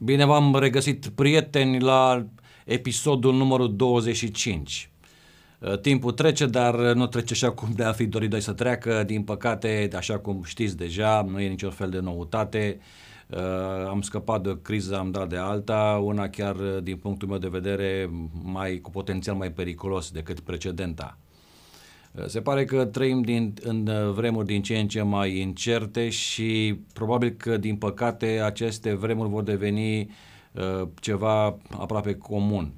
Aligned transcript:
Bine 0.00 0.24
v-am 0.24 0.56
regăsit, 0.56 1.08
prieteni, 1.08 1.80
la 1.80 2.26
episodul 2.64 3.34
numărul 3.34 3.76
25. 3.76 4.90
Uh, 5.58 5.78
timpul 5.78 6.12
trece, 6.12 6.46
dar 6.46 6.74
nu 6.74 7.06
trece 7.06 7.32
așa 7.32 7.50
cum 7.50 7.68
de-a 7.74 7.92
fi 7.92 8.06
dorit 8.06 8.30
doi 8.30 8.40
să 8.40 8.52
treacă. 8.52 9.02
Din 9.06 9.22
păcate, 9.22 9.90
așa 9.96 10.18
cum 10.18 10.42
știți 10.44 10.76
deja, 10.76 11.26
nu 11.30 11.40
e 11.40 11.48
niciun 11.48 11.70
fel 11.70 11.90
de 11.90 11.98
noutate. 11.98 12.80
Uh, 13.26 13.38
am 13.88 14.00
scăpat 14.00 14.42
de 14.42 14.48
o 14.48 14.54
criză, 14.54 14.98
am 14.98 15.10
dat 15.10 15.28
de 15.28 15.36
alta, 15.36 16.00
una 16.02 16.28
chiar, 16.28 16.54
din 16.82 16.96
punctul 16.96 17.28
meu 17.28 17.38
de 17.38 17.48
vedere, 17.48 18.10
mai 18.42 18.78
cu 18.78 18.90
potențial 18.90 19.36
mai 19.36 19.52
periculos 19.52 20.10
decât 20.10 20.40
precedenta. 20.40 21.18
Uh, 22.18 22.26
se 22.26 22.40
pare 22.40 22.64
că 22.64 22.84
trăim 22.84 23.22
din, 23.22 23.54
în 23.62 23.88
vremuri 24.12 24.46
din 24.46 24.62
ce 24.62 24.78
în 24.78 24.88
ce 24.88 25.02
mai 25.02 25.38
incerte 25.38 26.08
și 26.08 26.80
probabil 26.92 27.30
că, 27.30 27.56
din 27.56 27.76
păcate, 27.76 28.40
aceste 28.44 28.94
vremuri 28.94 29.28
vor 29.28 29.42
deveni 29.42 30.00
uh, 30.00 30.88
ceva 31.00 31.58
aproape 31.78 32.14
comun. 32.14 32.72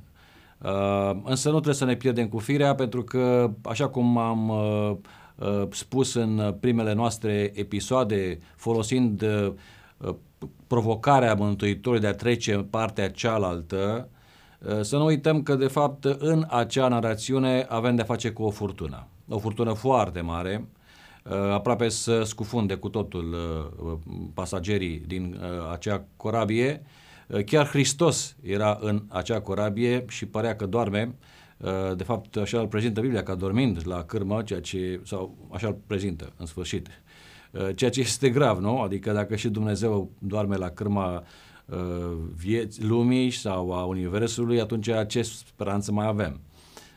Uh, 0.63 1.21
însă 1.25 1.49
nu 1.49 1.55
trebuie 1.55 1.75
să 1.75 1.85
ne 1.85 1.97
pierdem 1.97 2.29
cu 2.29 2.39
firea 2.39 2.75
pentru 2.75 3.03
că, 3.03 3.51
așa 3.63 3.89
cum 3.89 4.19
am 4.19 4.49
uh, 4.49 4.97
uh, 5.35 5.67
spus 5.71 6.15
în 6.15 6.57
primele 6.61 6.93
noastre 6.93 7.51
episoade, 7.55 8.39
folosind 8.57 9.23
uh, 9.23 10.15
provocarea 10.67 11.35
Mântuitorului 11.35 12.03
de 12.03 12.07
a 12.07 12.15
trece 12.15 12.55
în 12.55 12.63
partea 12.63 13.11
cealaltă, 13.11 14.09
uh, 14.59 14.81
să 14.81 14.97
nu 14.97 15.05
uităm 15.05 15.43
că, 15.43 15.55
de 15.55 15.67
fapt, 15.67 16.05
în 16.05 16.47
acea 16.49 16.89
narațiune 16.89 17.67
avem 17.69 17.95
de-a 17.95 18.05
face 18.05 18.31
cu 18.31 18.43
o 18.43 18.51
furtună 18.51 19.07
o 19.31 19.39
furtună 19.39 19.73
foarte 19.73 20.21
mare, 20.21 20.69
uh, 21.25 21.33
aproape 21.33 21.89
să 21.89 22.23
scufunde 22.23 22.75
cu 22.75 22.89
totul 22.89 23.35
uh, 23.83 23.93
pasagerii 24.35 25.03
din 25.07 25.41
uh, 25.41 25.71
acea 25.73 26.05
corabie. 26.17 26.83
Chiar 27.47 27.67
Hristos 27.67 28.37
era 28.43 28.79
în 28.81 29.03
acea 29.09 29.41
corabie 29.41 30.05
și 30.09 30.27
părea 30.27 30.57
că 30.57 30.67
doarme. 30.67 31.15
De 31.97 32.05
fapt, 32.05 32.37
așa 32.37 32.61
îl 32.61 32.67
prezintă 32.67 33.01
Biblia, 33.01 33.23
ca 33.23 33.35
dormind 33.35 33.81
la 33.85 34.05
cârmă, 34.05 34.43
ceea 34.43 34.61
ce, 34.61 35.01
sau 35.05 35.37
așa 35.51 35.67
îl 35.67 35.79
prezintă, 35.87 36.33
în 36.37 36.47
sfârșit. 36.47 36.89
Ceea 37.75 37.91
ce 37.91 38.01
este 38.01 38.31
grav, 38.31 38.59
nu? 38.59 38.81
Adică 38.81 39.13
dacă 39.13 39.37
și 39.37 39.49
Dumnezeu 39.49 40.11
doarme 40.19 40.57
la 40.57 40.69
cârma 40.69 41.23
vieți, 42.35 42.85
lumii 42.85 43.31
sau 43.31 43.73
a 43.73 43.85
Universului, 43.85 44.61
atunci 44.61 44.89
ce 45.07 45.23
speranță 45.23 45.93
mai 45.93 46.07
avem? 46.07 46.41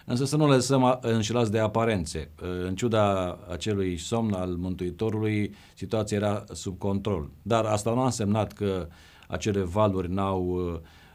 Însă 0.06 0.26
să 0.26 0.38
nu 0.38 0.48
le 0.48 0.54
lăsăm 0.54 1.00
înșelați 1.02 1.52
de 1.52 1.60
aparențe. 1.60 2.32
În 2.66 2.76
ciuda 2.76 3.38
acelui 3.52 3.98
somn 3.98 4.34
al 4.34 4.50
Mântuitorului, 4.50 5.56
situația 5.74 6.18
era 6.18 6.44
sub 6.52 6.78
control. 6.78 7.30
Dar 7.42 7.66
asta 7.66 7.94
nu 7.94 8.02
a 8.02 8.06
însemnat 8.06 8.54
că 8.54 8.88
acele 9.28 9.62
valuri 9.62 10.12
n-au, 10.12 10.46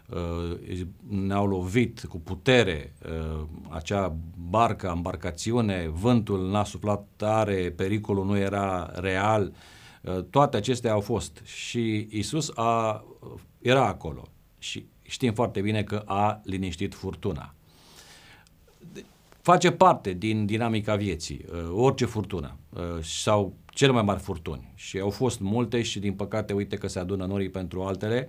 uh, 0.08 0.86
ne-au 1.08 1.46
lovit 1.46 2.04
cu 2.08 2.20
putere 2.20 2.94
uh, 3.04 3.44
acea 3.68 4.16
barcă, 4.48 4.92
embarcațiune, 4.96 5.88
vântul 5.92 6.50
n-a 6.50 6.64
suflat 6.64 7.06
tare, 7.16 7.72
pericolul 7.76 8.24
nu 8.24 8.36
era 8.36 8.90
real, 8.94 9.52
uh, 10.02 10.22
toate 10.30 10.56
acestea 10.56 10.92
au 10.92 11.00
fost 11.00 11.40
și 11.44 12.08
Isus 12.10 12.50
a, 12.54 13.04
era 13.58 13.86
acolo 13.86 14.22
și 14.58 14.86
știm 15.02 15.32
foarte 15.32 15.60
bine 15.60 15.82
că 15.82 16.02
a 16.06 16.40
liniștit 16.44 16.94
furtuna 16.94 17.52
face 19.40 19.70
parte 19.70 20.12
din 20.12 20.46
dinamica 20.46 20.96
vieții, 20.96 21.44
uh, 21.52 21.58
orice 21.72 22.04
furtună 22.04 22.56
uh, 22.70 22.82
sau 23.02 23.54
cele 23.66 23.92
mai 23.92 24.02
mari 24.02 24.20
furtuni. 24.20 24.72
Și 24.74 24.98
au 24.98 25.10
fost 25.10 25.40
multe 25.40 25.82
și 25.82 25.98
din 25.98 26.12
păcate 26.12 26.52
uite 26.52 26.76
că 26.76 26.88
se 26.88 26.98
adună 26.98 27.24
norii 27.24 27.50
pentru 27.50 27.82
altele. 27.82 28.28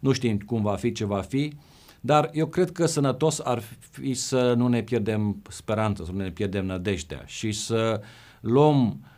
Nu 0.00 0.12
știm 0.12 0.38
cum 0.38 0.62
va 0.62 0.74
fi, 0.74 0.92
ce 0.92 1.04
va 1.04 1.20
fi, 1.20 1.52
dar 2.00 2.30
eu 2.32 2.46
cred 2.46 2.72
că 2.72 2.86
sănătos 2.86 3.40
ar 3.40 3.62
fi 3.90 4.14
să 4.14 4.54
nu 4.56 4.68
ne 4.68 4.82
pierdem 4.82 5.42
speranța, 5.48 6.04
să 6.04 6.10
nu 6.12 6.22
ne 6.22 6.30
pierdem 6.30 6.66
nădejdea 6.66 7.22
și 7.26 7.52
să 7.52 8.00
luăm 8.40 8.86
uh, 8.86 9.09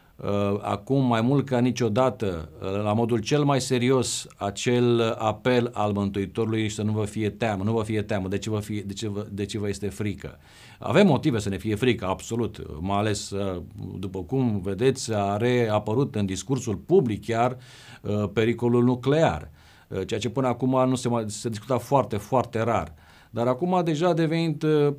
acum 0.61 1.07
mai 1.07 1.21
mult 1.21 1.47
ca 1.47 1.59
niciodată, 1.59 2.49
uh, 2.63 2.83
la 2.83 2.93
modul 2.93 3.19
cel 3.19 3.45
mai 3.45 3.61
serios, 3.61 4.27
acel 4.37 5.17
apel 5.19 5.71
al 5.75 5.93
Mântuitorului 5.93 6.69
și 6.69 6.75
să 6.75 6.83
nu 6.83 6.93
vă 6.93 7.05
fie 7.05 7.31
teamă, 7.31 7.65
nu 7.65 7.73
vă 7.73 7.83
fie 7.83 8.03
teamă, 8.03 8.29
de 8.29 8.39
ce 8.39 8.51
vă, 8.51 8.59
fie, 8.59 8.81
de 8.81 8.93
ce 8.93 9.09
vă, 9.09 9.27
de 9.31 9.45
ce 9.45 9.59
vă 9.59 9.69
este 9.69 9.89
frică. 9.89 10.39
Avem 10.79 11.07
motive 11.07 11.39
să 11.39 11.49
ne 11.49 11.57
fie 11.57 11.75
frică, 11.75 12.07
absolut, 12.07 12.67
mai 12.81 12.99
ales, 12.99 13.31
uh, 13.31 13.63
după 13.99 14.23
cum 14.23 14.61
vedeți, 14.61 15.15
a 15.15 15.37
reapărut 15.37 16.15
în 16.15 16.27
discursul 16.27 16.77
public 16.77 17.25
chiar 17.25 17.57
uh, 18.03 18.25
pericolul 18.33 18.85
nuclear, 18.85 19.51
uh, 19.89 20.07
ceea 20.07 20.21
ce 20.21 20.29
până 20.29 20.47
acum 20.47 20.89
nu 20.89 20.95
se, 20.95 21.09
mai, 21.09 21.25
se 21.27 21.49
discuta 21.49 21.79
foarte, 21.79 22.17
foarte 22.17 22.63
rar. 22.63 22.95
Dar 23.31 23.47
acum 23.47 23.81
deja 23.85 24.09
a 24.09 24.15
devenit 24.15 24.63
uh, 24.63 24.95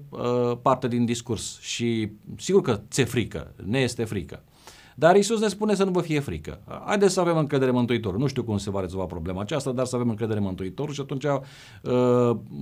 parte 0.62 0.88
din 0.88 1.06
discurs 1.06 1.60
și 1.60 2.12
sigur 2.38 2.62
că 2.62 2.82
ți-e 2.90 3.04
frică, 3.04 3.54
ne 3.66 3.80
este 3.80 4.04
frică. 4.04 4.44
Dar 4.96 5.16
Isus 5.16 5.40
ne 5.40 5.48
spune 5.48 5.76
să 5.76 5.84
nu 5.84 5.92
vă 5.92 6.02
fie 6.02 6.20
frică. 6.20 6.60
Haideți 6.86 7.14
să 7.14 7.20
avem 7.20 7.38
încredere 7.38 7.70
în 7.70 7.76
Mântuitor. 7.76 8.18
Nu 8.18 8.28
știu 8.28 8.44
cum 8.44 8.58
se 8.58 8.70
va 8.70 8.80
rezolva 8.80 9.06
problema 9.06 9.42
aceasta, 9.42 9.72
dar 9.72 9.86
să 9.86 9.96
avem 9.96 10.10
încredere 10.10 10.40
în 10.40 10.46
Mântuitor 10.46 10.94
și 10.94 11.02
atunci 11.02 11.24
uh, 11.24 11.42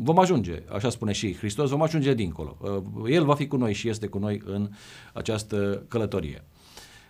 vom 0.03 0.19
ajunge, 0.19 0.63
așa 0.73 0.89
spune 0.89 1.11
și 1.11 1.35
Hristos, 1.35 1.69
vom 1.69 1.81
ajunge 1.81 2.13
dincolo. 2.13 2.57
Uh, 2.59 3.11
El 3.13 3.25
va 3.25 3.35
fi 3.35 3.47
cu 3.47 3.55
noi 3.55 3.73
și 3.73 3.89
este 3.89 4.07
cu 4.07 4.17
noi 4.17 4.41
în 4.45 4.69
această 5.13 5.83
călătorie. 5.87 6.43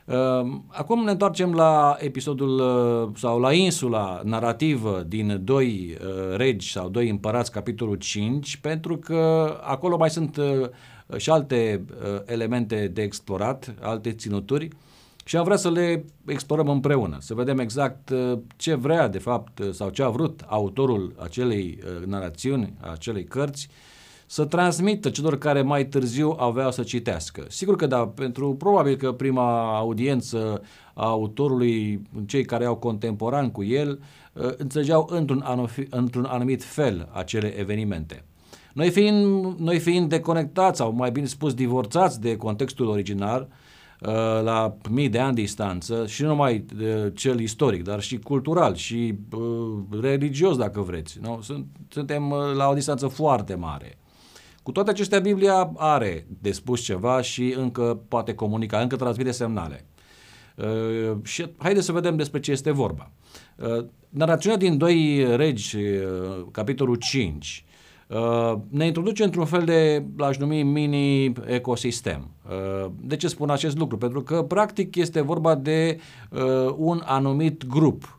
Uh, 0.05 0.51
acum 0.67 1.03
ne 1.03 1.11
întoarcem 1.11 1.53
la 1.53 1.95
episodul 1.99 2.59
uh, 2.59 3.17
sau 3.17 3.39
la 3.39 3.53
insula 3.53 4.21
narrativă 4.23 5.03
din 5.07 5.41
Doi 5.43 5.97
uh, 6.01 6.35
Regi 6.35 6.71
sau 6.71 6.89
Doi 6.89 7.09
Împărați, 7.09 7.51
capitolul 7.51 7.95
5, 7.95 8.57
pentru 8.57 8.97
că 8.97 9.53
acolo 9.63 9.97
mai 9.97 10.09
sunt 10.09 10.37
uh, 10.37 10.69
și 11.17 11.29
alte 11.29 11.85
uh, 11.89 12.21
elemente 12.25 12.87
de 12.87 13.01
explorat, 13.01 13.75
alte 13.81 14.11
ținuturi 14.11 14.67
și 15.25 15.37
am 15.37 15.43
vrea 15.43 15.57
să 15.57 15.71
le 15.71 16.05
explorăm 16.25 16.69
împreună, 16.69 17.17
să 17.19 17.33
vedem 17.33 17.59
exact 17.59 18.09
uh, 18.09 18.39
ce 18.55 18.73
vrea 18.73 19.07
de 19.07 19.17
fapt 19.17 19.59
uh, 19.59 19.71
sau 19.71 19.89
ce 19.89 20.03
a 20.03 20.09
vrut 20.09 20.41
autorul 20.47 21.15
acelei 21.23 21.79
uh, 21.83 22.05
narațiuni, 22.05 22.73
acelei 22.91 23.23
cărți, 23.23 23.67
să 24.25 24.45
transmită 24.45 25.09
celor 25.09 25.37
care 25.37 25.61
mai 25.61 25.85
târziu 25.85 26.35
aveau 26.39 26.71
să 26.71 26.83
citească. 26.83 27.45
Sigur 27.49 27.75
că 27.75 27.87
da, 27.87 28.07
pentru 28.07 28.55
probabil 28.55 28.95
că 28.95 29.11
prima 29.11 29.77
audiență 29.77 30.61
a 30.93 31.05
autorului, 31.05 32.01
cei 32.25 32.45
care 32.45 32.65
au 32.65 32.75
contemporan 32.75 33.51
cu 33.51 33.63
el, 33.63 33.99
înțelegeau 34.57 35.07
într-un, 35.11 35.67
într-un 35.89 36.25
anumit 36.25 36.63
fel 36.63 37.09
acele 37.11 37.59
evenimente. 37.59 38.23
Noi 38.73 38.89
fiind, 38.89 39.43
noi 39.59 39.79
fiind 39.79 40.09
deconectați 40.09 40.77
sau 40.77 40.93
mai 40.93 41.11
bine 41.11 41.25
spus 41.25 41.53
divorțați 41.53 42.21
de 42.21 42.35
contextul 42.35 42.87
original, 42.87 43.47
Uh, 43.49 43.70
la 44.43 44.77
mii 44.89 45.09
de 45.09 45.19
ani 45.19 45.35
distanță 45.35 46.07
și 46.07 46.21
nu 46.21 46.27
numai 46.27 46.65
uh, 46.79 47.11
cel 47.13 47.39
istoric, 47.39 47.83
dar 47.83 48.01
și 48.01 48.19
cultural 48.19 48.75
și 48.75 49.13
uh, 49.31 50.01
religios, 50.01 50.57
dacă 50.57 50.81
vreți. 50.81 51.17
Nu? 51.21 51.39
Sunt, 51.41 51.65
suntem 51.89 52.33
la 52.55 52.69
o 52.69 52.73
distanță 52.73 53.07
foarte 53.07 53.55
mare. 53.55 53.97
Cu 54.63 54.71
toate 54.71 54.89
acestea, 54.89 55.19
Biblia 55.19 55.71
are 55.75 56.27
de 56.41 56.51
spus 56.51 56.81
ceva 56.81 57.21
și 57.21 57.53
încă 57.57 58.01
poate 58.07 58.33
comunica, 58.33 58.79
încă 58.79 58.95
transmite 58.95 59.31
semnale. 59.31 59.85
Uh, 60.55 61.17
și 61.23 61.45
haideți 61.57 61.85
să 61.85 61.91
vedem 61.91 62.15
despre 62.15 62.39
ce 62.39 62.51
este 62.51 62.71
vorba. 62.71 63.11
Uh, 63.55 63.85
narațiunea 64.09 64.57
din 64.57 64.77
2 64.77 65.35
Regi, 65.35 65.77
uh, 65.77 66.45
capitolul 66.51 66.95
5, 66.95 67.65
Uh, 67.65 67.70
ne 68.69 68.85
introduce 68.85 69.23
într-un 69.23 69.45
fel 69.45 69.63
de, 69.63 70.05
l-aș 70.17 70.37
numi, 70.37 70.63
mini-ecosistem. 70.63 72.27
Uh, 72.49 72.91
de 73.01 73.15
ce 73.15 73.27
spun 73.27 73.49
acest 73.49 73.77
lucru? 73.77 73.97
Pentru 73.97 74.21
că, 74.21 74.43
practic, 74.43 74.95
este 74.95 75.21
vorba 75.21 75.55
de 75.55 75.99
uh, 76.29 76.73
un 76.77 77.01
anumit 77.05 77.65
grup. 77.65 78.15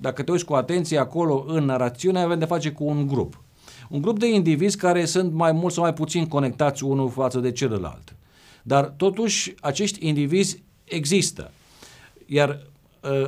Dacă 0.00 0.22
te 0.22 0.30
uiți 0.30 0.44
cu 0.44 0.54
atenție 0.54 0.98
acolo, 0.98 1.44
în 1.48 1.64
narațiune, 1.64 2.20
avem 2.20 2.38
de 2.38 2.44
face 2.44 2.70
cu 2.70 2.84
un 2.84 3.06
grup. 3.06 3.42
Un 3.88 4.00
grup 4.00 4.18
de 4.18 4.34
indivizi 4.34 4.76
care 4.76 5.04
sunt 5.04 5.32
mai 5.32 5.52
mult 5.52 5.72
sau 5.72 5.82
mai 5.82 5.92
puțin 5.92 6.26
conectați 6.26 6.84
unul 6.84 7.10
față 7.10 7.40
de 7.40 7.52
celălalt. 7.52 8.16
Dar, 8.62 8.84
totuși, 8.84 9.54
acești 9.60 10.06
indivizi 10.06 10.62
există. 10.84 11.50
Iar 12.26 12.66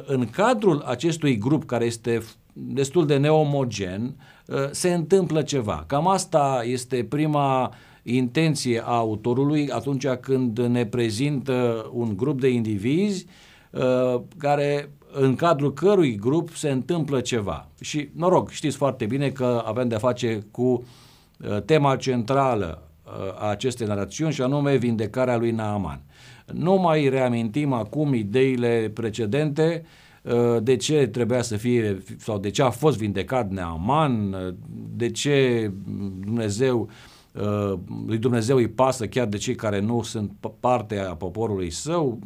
în 0.06 0.26
cadrul 0.30 0.80
acestui 0.80 1.38
grup, 1.38 1.64
care 1.64 1.84
este 1.84 2.22
destul 2.52 3.06
de 3.06 3.16
neomogen, 3.16 4.02
uh, 4.02 4.38
se 4.70 4.92
întâmplă 4.92 5.42
ceva. 5.42 5.84
Cam 5.86 6.08
asta 6.08 6.62
este 6.64 7.04
prima 7.04 7.72
intenție 8.02 8.80
a 8.84 8.96
autorului 8.96 9.70
atunci 9.70 10.06
când 10.06 10.58
ne 10.58 10.86
prezintă 10.86 11.86
un 11.92 12.16
grup 12.16 12.40
de 12.40 12.48
indivizi 12.48 13.26
uh, 13.70 14.20
care 14.38 14.90
în 15.12 15.34
cadrul 15.34 15.72
cărui 15.72 16.16
grup 16.16 16.50
se 16.50 16.70
întâmplă 16.70 17.20
ceva. 17.20 17.68
Și, 17.80 18.08
noroc, 18.14 18.50
știți 18.50 18.76
foarte 18.76 19.06
bine 19.06 19.30
că 19.30 19.62
avem 19.66 19.88
de-a 19.88 19.98
face 19.98 20.46
cu 20.50 20.62
uh, 20.62 21.62
tema 21.62 21.96
centrală 21.96 22.82
a 23.38 23.48
acestei 23.48 23.86
narațiuni 23.86 24.32
și 24.32 24.42
anume 24.42 24.76
vindecarea 24.76 25.36
lui 25.36 25.50
Naaman. 25.50 26.00
Nu 26.52 26.74
mai 26.74 27.08
reamintim 27.08 27.72
acum 27.72 28.14
ideile 28.14 28.90
precedente 28.94 29.82
uh, 29.84 29.88
uh, 29.88 30.07
de 30.60 30.76
ce 30.76 31.06
trebuia 31.06 31.42
să 31.42 31.56
fie 31.56 32.02
sau 32.19 32.38
de 32.38 32.50
ce 32.50 32.62
a 32.62 32.70
fost 32.70 32.98
vindecat 32.98 33.50
Neaman, 33.50 34.32
uh, 34.32 34.54
de 34.96 35.10
ce 35.10 35.70
Dumnezeu 36.25 36.88
lui 38.06 38.19
Dumnezeu 38.19 38.56
îi 38.56 38.69
pasă 38.69 39.06
chiar 39.06 39.26
de 39.26 39.36
cei 39.36 39.54
care 39.54 39.80
nu 39.80 40.02
sunt 40.02 40.32
parte 40.60 40.98
a 40.98 41.14
poporului 41.14 41.70
său. 41.70 42.19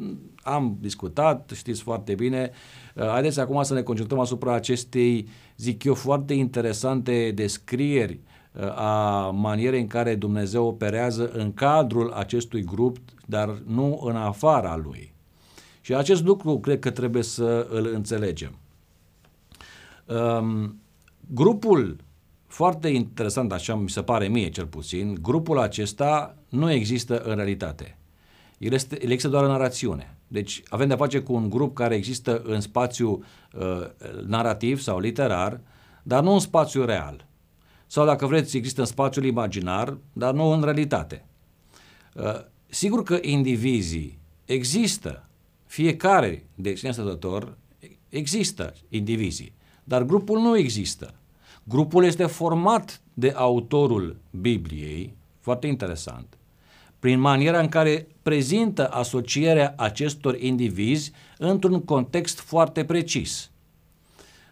Am 0.43 0.77
discutat, 0.81 1.51
știți 1.55 1.83
foarte 1.83 2.15
bine. 2.15 2.51
Haideți 2.97 3.41
acum 3.41 3.63
să 3.63 3.75
ne 3.75 3.83
concentrăm 3.83 4.19
asupra 4.19 4.55
acestei, 4.55 5.29
zic 5.57 5.85
eu, 5.85 5.95
foarte 5.95 6.35
interesante 6.35 7.33
descrieri 7.35 8.21
a 8.75 9.31
manierei 9.31 9.81
în 9.81 9.87
care 9.87 10.15
Dumnezeu 10.15 10.67
operează 10.67 11.31
în 11.33 11.53
cadrul 11.55 12.11
acestui 12.11 12.65
grup, 12.65 12.97
dar 13.27 13.63
nu 13.67 14.01
în 14.05 14.17
afara 14.17 14.77
lui. 14.77 15.12
Și 15.83 15.95
acest 15.95 16.23
lucru 16.23 16.59
cred 16.61 16.79
că 16.79 16.91
trebuie 16.91 17.23
să 17.23 17.67
îl 17.71 17.91
înțelegem. 17.95 18.59
Um, 20.07 20.81
grupul, 21.27 21.97
foarte 22.47 22.89
interesant, 22.89 23.53
așa 23.53 23.75
mi 23.75 23.91
se 23.91 24.03
pare 24.03 24.29
mie 24.29 24.49
cel 24.49 24.67
puțin, 24.67 25.19
grupul 25.21 25.59
acesta 25.59 26.37
nu 26.49 26.71
există 26.71 27.19
în 27.19 27.35
realitate. 27.35 27.99
El, 28.59 28.73
este, 28.73 28.95
el 28.95 29.11
există 29.11 29.29
doar 29.29 29.45
în 29.45 29.51
narațiune. 29.51 30.17
Deci 30.29 30.63
avem 30.69 30.87
de-a 30.87 30.97
face 30.97 31.21
cu 31.21 31.33
un 31.33 31.51
grup 31.51 31.75
care 31.75 31.95
există 31.95 32.43
în 32.45 32.61
spațiu 32.61 33.25
uh, 33.53 33.63
narrativ 34.27 34.81
sau 34.81 34.99
literar, 34.99 35.61
dar 36.03 36.23
nu 36.23 36.33
în 36.33 36.39
spațiu 36.39 36.85
real 36.85 37.27
sau 37.93 38.05
dacă 38.05 38.27
vreți, 38.27 38.57
există 38.57 38.81
în 38.81 38.87
spațiul 38.87 39.25
imaginar, 39.25 39.97
dar 40.13 40.35
nu 40.35 40.45
în 40.45 40.63
realitate. 40.63 41.25
Uh, 42.15 42.23
sigur 42.67 43.03
că 43.03 43.19
indivizii 43.21 44.19
există, 44.45 45.29
fiecare 45.73 46.47
de 46.55 46.75
sine 46.75 46.91
stătător 46.91 47.57
există 48.09 48.75
indivizii, 48.89 49.53
dar 49.85 50.03
grupul 50.03 50.39
nu 50.39 50.57
există. 50.57 51.15
Grupul 51.65 52.05
este 52.05 52.27
format 52.27 53.01
de 53.15 53.33
autorul 53.37 54.17
Bibliei, 54.31 55.15
foarte 55.41 55.67
interesant, 55.67 56.39
prin 56.99 57.21
maniera 57.21 57.61
în 57.61 57.69
care 57.69 58.07
prezintă 58.23 58.89
asocierea 58.89 59.75
acestor 59.77 60.37
indivizi 60.41 61.13
într-un 61.39 61.81
context 61.81 62.41
foarte 62.41 62.85
precis. 62.85 63.51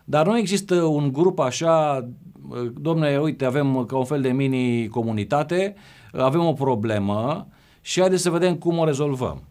Dar 0.04 0.26
nu 0.26 0.38
există 0.38 0.82
un 0.82 1.12
grup 1.12 1.38
așa 1.38 2.08
domne, 2.74 3.18
uite, 3.18 3.44
avem 3.44 3.84
ca 3.84 3.96
un 3.96 4.04
fel 4.04 4.20
de 4.20 4.32
mini-comunitate, 4.32 5.74
avem 6.12 6.44
o 6.44 6.52
problemă 6.52 7.48
și 7.80 8.00
haideți 8.00 8.22
să 8.22 8.30
vedem 8.30 8.56
cum 8.56 8.78
o 8.78 8.84
rezolvăm. 8.84 9.49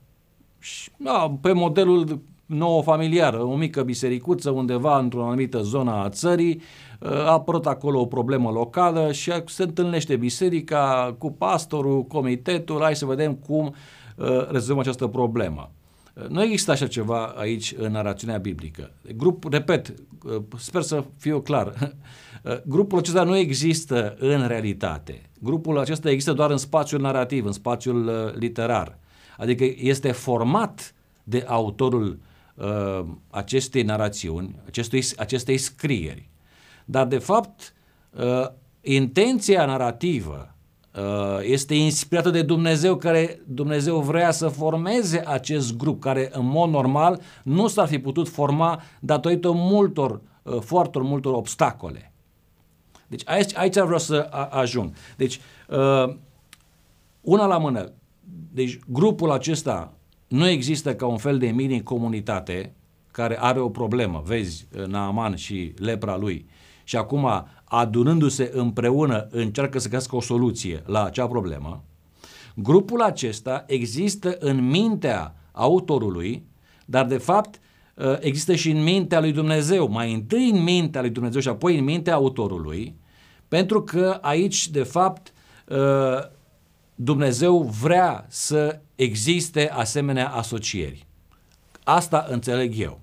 Și, 0.60 0.90
da, 0.98 1.38
pe 1.42 1.52
modelul 1.52 2.20
nouă 2.46 2.82
familiar, 2.82 3.34
o 3.34 3.56
mică 3.56 3.84
bisericuță 3.84 4.50
undeva 4.50 5.00
într-o 5.00 5.26
anumită 5.26 5.62
zonă 5.62 5.92
a 5.92 6.10
țării, 6.10 6.62
a 7.00 7.32
apărut 7.32 7.66
acolo 7.66 8.00
o 8.00 8.06
problemă 8.06 8.50
locală 8.50 9.12
și 9.12 9.32
se 9.46 9.64
întâlnește 9.64 10.16
biserica 10.16 11.16
cu 11.18 11.32
pastorul, 11.32 12.04
comitetul, 12.04 12.82
hai 12.82 12.96
să 12.96 13.06
vedem 13.06 13.34
cum 13.34 13.66
uh, 14.16 14.48
rezolvăm 14.50 14.80
această 14.80 15.08
problemă. 15.08 15.72
Nu 16.28 16.44
există 16.44 16.72
așa 16.72 16.88
ceva 16.88 17.34
aici 17.38 17.74
în 17.78 17.92
narațiunea 17.92 18.38
biblică. 18.38 18.92
Grup, 19.16 19.44
repet, 19.52 19.94
sper 20.58 20.82
să 20.82 21.04
fiu 21.18 21.40
clar, 21.40 21.94
grupul 22.66 22.98
acesta 22.98 23.24
nu 23.24 23.38
există 23.38 24.16
în 24.20 24.48
realitate. 24.48 25.22
Grupul 25.40 25.80
acesta 25.80 26.10
există 26.10 26.34
doar 26.34 26.52
în 26.52 26.58
spațiul 26.58 27.02
narrativ, 27.02 27.46
în 27.46 27.52
spațiul 27.52 28.08
uh, 28.08 28.34
literar. 28.34 28.98
Adică 29.39 29.63
este 29.77 30.12
format 30.12 30.94
de 31.24 31.44
autorul 31.47 32.19
uh, 32.56 33.06
acestei 33.30 33.83
narațiuni, 33.83 34.56
acestui, 34.68 35.03
acestei 35.18 35.57
scrieri. 35.57 36.30
Dar, 36.86 37.07
de 37.07 37.18
fapt, 37.18 37.74
uh, 38.12 38.47
intenția 38.81 39.65
narrativă 39.65 40.53
Uh, 40.95 41.39
este 41.41 41.75
inspirată 41.75 42.30
de 42.30 42.41
Dumnezeu 42.41 42.95
care 42.95 43.41
Dumnezeu 43.47 44.00
vrea 44.00 44.31
să 44.31 44.47
formeze 44.47 45.24
acest 45.27 45.77
grup 45.77 46.01
care 46.01 46.30
în 46.31 46.45
mod 46.45 46.69
normal 46.69 47.21
nu 47.44 47.68
s-ar 47.68 47.88
fi 47.88 48.00
putut 48.00 48.30
forma 48.30 48.81
datorită 49.00 49.51
multor, 49.51 50.21
uh, 50.44 50.59
foarte 50.62 51.00
multor 51.00 51.33
obstacole. 51.33 52.13
Deci 53.07 53.21
aici, 53.25 53.56
aici 53.56 53.74
vreau 53.74 54.00
să 54.00 54.47
ajung. 54.50 54.94
Deci 55.18 55.39
uh, 55.68 56.15
una 57.21 57.45
la 57.45 57.57
mână, 57.57 57.91
deci 58.52 58.80
grupul 58.88 59.31
acesta 59.31 59.94
nu 60.28 60.48
există 60.48 60.96
ca 60.96 61.06
un 61.06 61.18
fel 61.18 61.38
de 61.38 61.48
mini-comunitate 61.48 62.74
care 63.12 63.42
are 63.42 63.60
o 63.60 63.70
problemă, 63.70 64.22
vezi, 64.26 64.68
Naaman 64.88 65.36
și 65.36 65.74
lepra 65.78 66.18
lui, 66.18 66.46
și 66.84 66.98
acum 66.98 67.28
adunându-se 67.64 68.52
împreună 68.54 69.28
încearcă 69.31 69.80
să 69.80 69.88
găsească 69.88 70.16
o 70.16 70.22
soluție 70.22 70.84
la 70.86 71.04
acea 71.04 71.28
problemă, 71.28 71.84
grupul 72.56 73.02
acesta 73.02 73.64
există 73.68 74.36
în 74.40 74.70
mintea 74.70 75.36
autorului, 75.52 76.44
dar 76.86 77.06
de 77.06 77.18
fapt 77.18 77.60
ă, 77.98 78.18
există 78.22 78.56
și 78.56 78.70
în 78.70 78.84
mintea 78.84 79.20
lui 79.20 79.32
Dumnezeu, 79.32 79.90
mai 79.90 80.14
întâi 80.14 80.50
în 80.50 80.64
mintea 80.64 81.02
lui 81.02 81.10
Dumnezeu 81.10 81.42
și 81.42 81.48
apoi 81.48 81.78
în 81.78 81.84
mintea 81.84 82.14
autorului, 82.14 82.96
pentru 83.48 83.82
că 83.82 84.18
aici, 84.22 84.70
de 84.70 84.84
fapt, 84.84 85.34
ă, 85.70 86.32
Dumnezeu 87.01 87.62
vrea 87.62 88.25
să 88.30 88.80
existe 88.96 89.69
asemenea 89.69 90.30
asocieri. 90.30 91.06
Asta 91.84 92.25
înțeleg 92.30 92.80
eu. 92.80 93.00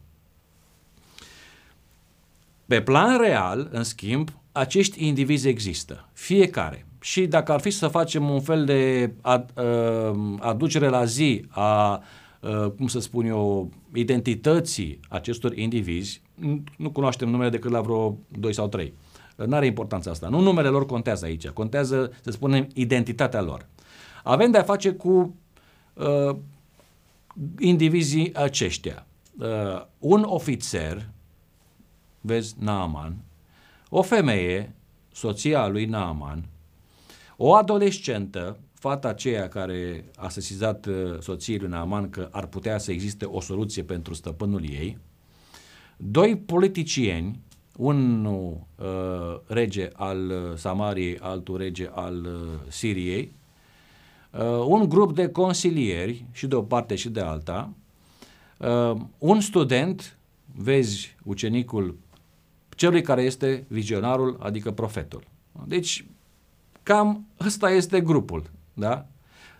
Pe 2.67 2.81
plan 2.81 3.19
real, 3.19 3.69
în 3.73 3.83
schimb, 3.83 4.31
acești 4.53 5.07
indivizi 5.07 5.49
există, 5.49 6.09
fiecare. 6.13 6.87
Și 7.01 7.27
dacă 7.27 7.53
ar 7.53 7.61
fi 7.61 7.71
să 7.71 7.89
facem 7.89 8.31
un 8.31 8.41
fel 8.41 8.65
de 8.65 9.13
ad, 9.21 9.51
uh, 9.55 10.37
aducere 10.39 10.89
la 10.89 11.05
zi 11.05 11.45
a, 11.49 12.03
uh, 12.41 12.71
cum 12.71 12.87
să 12.87 13.01
spun 13.01 13.27
eu, 13.27 13.71
identității 13.93 15.01
acestor 15.09 15.57
indivizi, 15.57 16.23
nu 16.77 16.91
cunoaștem 16.91 17.29
numele 17.29 17.51
decât 17.51 17.71
la 17.71 17.81
vreo 17.81 18.19
2 18.29 18.55
sau 18.55 18.69
3. 18.69 18.93
Nu 19.37 19.55
are 19.55 19.67
importanța 19.67 20.11
asta. 20.11 20.29
Nu 20.29 20.41
numele 20.41 20.69
lor 20.69 20.87
contează 20.87 21.25
aici, 21.25 21.49
contează, 21.49 22.13
să 22.21 22.31
spunem, 22.31 22.69
identitatea 22.75 23.43
lor. 23.43 23.67
Avem 24.27 24.51
de 24.51 24.59
a 24.59 24.63
face 24.63 24.93
cu 24.93 25.37
uh, 25.95 26.37
indivizii 27.59 28.35
aceștia. 28.35 29.07
Uh, 29.39 29.85
un 29.99 30.23
ofițer 30.23 31.09
vezi 32.21 32.55
Naaman, 32.59 33.17
o 33.89 34.03
femeie, 34.03 34.75
soția 35.13 35.69
lui 35.69 35.85
Naaman, 35.85 36.45
o 37.37 37.55
adolescentă, 37.55 38.59
fata 38.75 39.09
aceea 39.09 39.49
care 39.49 40.05
a 40.17 40.29
sesizat 40.29 40.87
uh, 40.87 41.19
soției 41.21 41.59
lui 41.59 41.69
Naaman 41.69 42.11
că 42.11 42.29
ar 42.31 42.47
putea 42.47 42.79
să 42.79 42.93
existe 42.93 43.25
o 43.25 43.41
soluție 43.41 43.83
pentru 43.83 44.15
stăpânul 44.15 44.65
ei, 44.65 44.99
doi 45.97 46.37
politicieni, 46.37 47.41
unul 47.77 48.67
uh, 48.77 49.41
rege 49.47 49.89
al 49.93 50.31
uh, 50.31 50.57
Samariei, 50.57 51.19
altul 51.19 51.57
rege 51.57 51.91
al 51.95 52.25
uh, 52.25 52.61
Siriei, 52.69 53.23
uh, 53.23 53.45
un 54.67 54.89
grup 54.89 55.15
de 55.15 55.29
consilieri 55.29 56.25
și 56.33 56.47
de 56.47 56.55
o 56.55 56.63
parte 56.63 56.95
și 56.95 57.09
de 57.09 57.21
alta, 57.21 57.73
uh, 58.59 58.97
un 59.19 59.41
student, 59.41 60.19
vezi 60.55 61.17
ucenicul 61.25 61.99
celui 62.69 63.03
care 63.03 63.23
este 63.23 63.65
vizionarul, 63.69 64.37
adică 64.41 64.71
profetul. 64.71 65.23
Deci, 65.67 66.07
cam 66.83 67.27
ăsta 67.47 67.71
este 67.71 68.01
grupul, 68.01 68.51
da? 68.75 69.07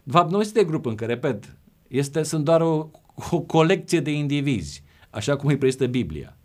De 0.03 0.11
fapt, 0.11 0.31
nu 0.31 0.41
este 0.41 0.65
grup 0.65 0.87
încă, 0.87 1.05
repet, 1.05 1.57
este, 1.89 2.23
sunt 2.23 2.45
doar 2.45 2.61
o, 2.61 2.89
o 3.31 3.41
colecție 3.41 4.01
de 4.01 4.11
indivizi, 4.11 4.83
așa 5.11 5.37
cum 5.37 5.49
îi 5.49 5.57
prezintă 5.57 5.87
Biblia. 5.87 6.37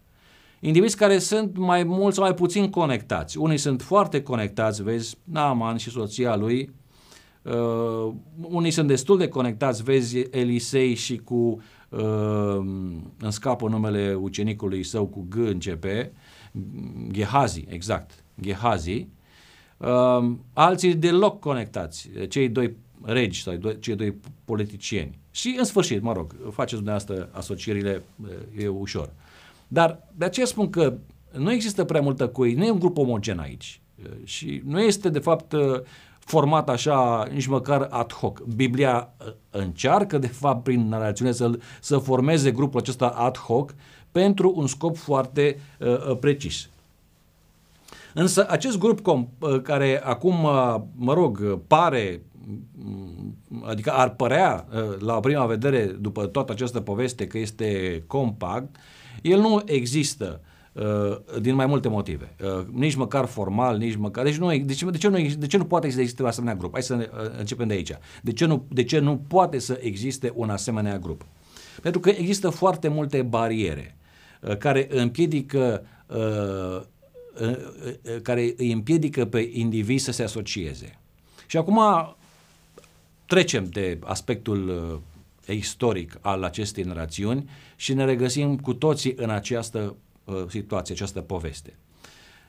Indivizi 0.60 0.96
care 0.96 1.18
sunt 1.18 1.58
mai 1.58 1.84
mult 1.84 2.14
sau 2.14 2.24
mai 2.24 2.34
puțin 2.34 2.70
conectați. 2.70 3.38
Unii 3.38 3.58
sunt 3.58 3.82
foarte 3.82 4.24
conectați, 4.24 4.84
vezi, 4.84 5.18
Naaman 5.24 5.78
și 5.78 5.90
soția 5.90 6.36
lui, 6.36 6.72
uh, 7.42 8.14
unii 8.42 8.72
sunt 8.72 8.88
destul 8.88 9.18
de 9.18 9.28
conectați, 9.28 9.84
vezi 9.84 10.18
Elisei 10.18 10.94
și 10.94 11.18
cu, 11.18 11.62
uh, 11.90 12.60
în 13.20 13.32
scapă 13.32 13.68
numele 13.68 14.14
ucenicului 14.14 14.84
său 14.84 15.06
cu 15.06 15.26
G 15.30 15.36
începe, 15.36 16.12
Gehazi, 17.12 17.66
exact, 17.70 18.24
Gehazi, 18.42 19.08
uh, 19.78 20.32
alții 20.54 20.96
deloc 20.96 21.40
conectați, 21.40 22.10
cei 22.30 22.50
doi 22.50 22.76
regi 23.02 23.42
sau 23.42 23.56
doi, 23.56 23.80
cei 23.80 23.96
doi 23.96 24.16
politicieni. 24.46 25.20
Și 25.32 25.56
în 25.58 25.64
sfârșit, 25.64 26.02
mă 26.02 26.14
rog, 26.14 26.36
faceți 26.52 26.82
dumneavoastră 26.82 27.30
asocierile, 27.32 28.04
e 28.58 28.68
ușor. 28.68 29.14
Dar 29.68 30.08
de 30.16 30.26
aceea 30.26 30.46
spun 30.46 30.70
că 30.70 30.98
nu 31.38 31.52
există 31.52 31.84
prea 31.84 32.02
multă 32.02 32.28
coi, 32.28 32.54
nu 32.54 32.66
e 32.66 32.72
un 32.72 32.80
grup 32.80 32.98
omogen 32.98 33.40
aici. 33.40 33.82
Și 34.24 34.62
nu 34.66 34.82
este, 34.82 35.10
de 35.10 35.20
fapt, 35.20 35.54
format 36.32 36.70
așa, 36.70 37.28
nici 37.32 37.48
măcar 37.48 37.88
ad 37.90 38.14
hoc. 38.14 38.42
Biblia 38.42 39.10
încearcă, 39.50 40.18
de 40.18 40.28
fapt, 40.28 40.64
prin 40.64 40.88
narațiune 40.88 41.32
să, 41.32 41.52
să 41.82 41.98
formeze 41.98 42.52
grupul 42.52 42.80
acesta 42.80 43.08
ad 43.08 43.38
hoc 43.38 43.76
pentru 44.12 44.54
un 44.56 44.68
scop 44.68 44.98
foarte 44.98 45.60
uh, 45.80 46.18
precis. 46.20 46.70
Însă 48.14 48.46
acest 48.50 48.78
grup 48.78 49.00
com- 49.02 49.62
care 49.64 50.02
acum, 50.04 50.36
mă 50.96 51.14
rog, 51.14 51.60
pare 51.68 52.22
adică 53.64 53.92
ar 53.92 54.10
părea 54.10 54.66
la 55.00 55.20
prima 55.20 55.46
vedere 55.46 55.86
după 55.86 56.26
toată 56.26 56.52
această 56.52 56.80
poveste 56.82 57.28
că 57.28 57.38
este 57.38 58.04
compact, 58.08 58.76
el 59.22 59.40
nu 59.40 59.62
există 59.66 60.40
din 61.42 61.56
mai 61.56 61.66
multe 61.66 61.88
motive. 61.88 62.36
Nici 62.72 62.96
măcar 62.96 63.26
formal, 63.26 63.78
nici 63.78 63.96
măcar... 63.96 64.24
Deci, 64.24 64.38
nu, 64.38 64.58
de, 64.58 64.74
ce, 64.74 64.86
de, 64.86 64.98
ce 64.98 65.08
nu, 65.08 65.18
de 65.38 65.48
ce 65.48 65.58
nu 65.58 65.66
poate 65.66 65.90
să 65.90 66.00
existe 66.00 66.22
un 66.22 66.28
asemenea 66.28 66.56
grup? 66.56 66.72
Hai 66.74 66.84
să 66.84 67.10
începem 67.38 67.68
de 67.68 67.74
aici. 67.74 67.92
De 68.22 68.32
ce, 68.32 68.46
nu, 68.46 68.66
de 68.70 68.84
ce 68.84 69.00
nu 69.00 69.18
poate 69.18 69.60
să 69.60 69.80
existe 69.82 70.32
un 70.36 70.50
asemenea 70.50 71.00
grup? 71.00 71.26
Pentru 71.82 72.00
că 72.00 72.10
există 72.10 72.50
foarte 72.50 72.88
multe 72.88 73.22
bariere 73.22 73.98
care 74.58 74.88
împiedică 74.90 75.86
care 78.22 78.54
îi 78.58 78.72
împiedică 78.72 79.26
pe 79.26 79.50
indivizi 79.54 80.04
să 80.04 80.12
se 80.12 80.24
asocieze. 80.24 81.00
Și 81.48 81.58
acum 81.58 81.80
trecem 83.26 83.66
de 83.66 84.00
aspectul 84.04 84.70
uh, 85.48 85.56
istoric 85.56 86.18
al 86.22 86.44
acestei 86.44 86.84
narațiuni 86.84 87.50
și 87.76 87.94
ne 87.94 88.06
regăsim 88.06 88.58
cu 88.58 88.74
toții 88.74 89.14
în 89.16 89.30
această 89.30 89.80
uh, 89.80 89.94
situație, 90.48 90.94
această 90.94 91.22
poveste. 91.22 91.78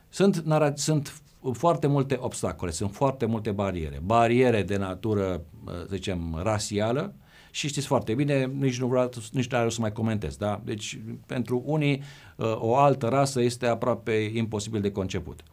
Sunt, 0.09 0.43
nara- 0.47 0.73
sunt 0.75 1.21
foarte 1.53 1.87
multe 1.87 2.17
obstacole, 2.19 2.71
sunt 2.71 2.93
foarte 2.93 3.25
multe 3.25 3.51
bariere. 3.51 3.99
Bariere 4.03 4.63
de 4.63 4.77
natură, 4.77 5.41
uh, 5.65 5.71
să 5.73 5.87
zicem, 5.89 6.39
rasială 6.43 7.15
și 7.51 7.67
știți 7.67 7.87
foarte 7.87 8.13
bine, 8.13 8.45
nici 8.45 8.79
nu 8.79 8.87
vreau 8.87 9.09
nici 9.31 9.47
nu 9.47 9.69
să 9.69 9.81
mai 9.81 9.91
comentez, 9.91 10.35
da? 10.35 10.61
Deci, 10.65 10.99
pentru 11.25 11.63
unii, 11.65 12.01
uh, 12.35 12.55
o 12.59 12.75
altă 12.75 13.07
rasă 13.07 13.41
este 13.41 13.67
aproape 13.67 14.31
imposibil 14.33 14.81
de 14.81 14.91
conceput. 14.91 15.43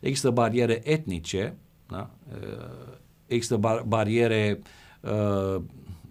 Există 0.00 0.30
bariere 0.30 0.80
etnice, 0.84 1.56
da? 1.88 2.10
Uh, 2.32 2.92
există 3.26 3.56
bar- 3.56 3.84
bariere 3.86 4.60
uh, 5.00 5.62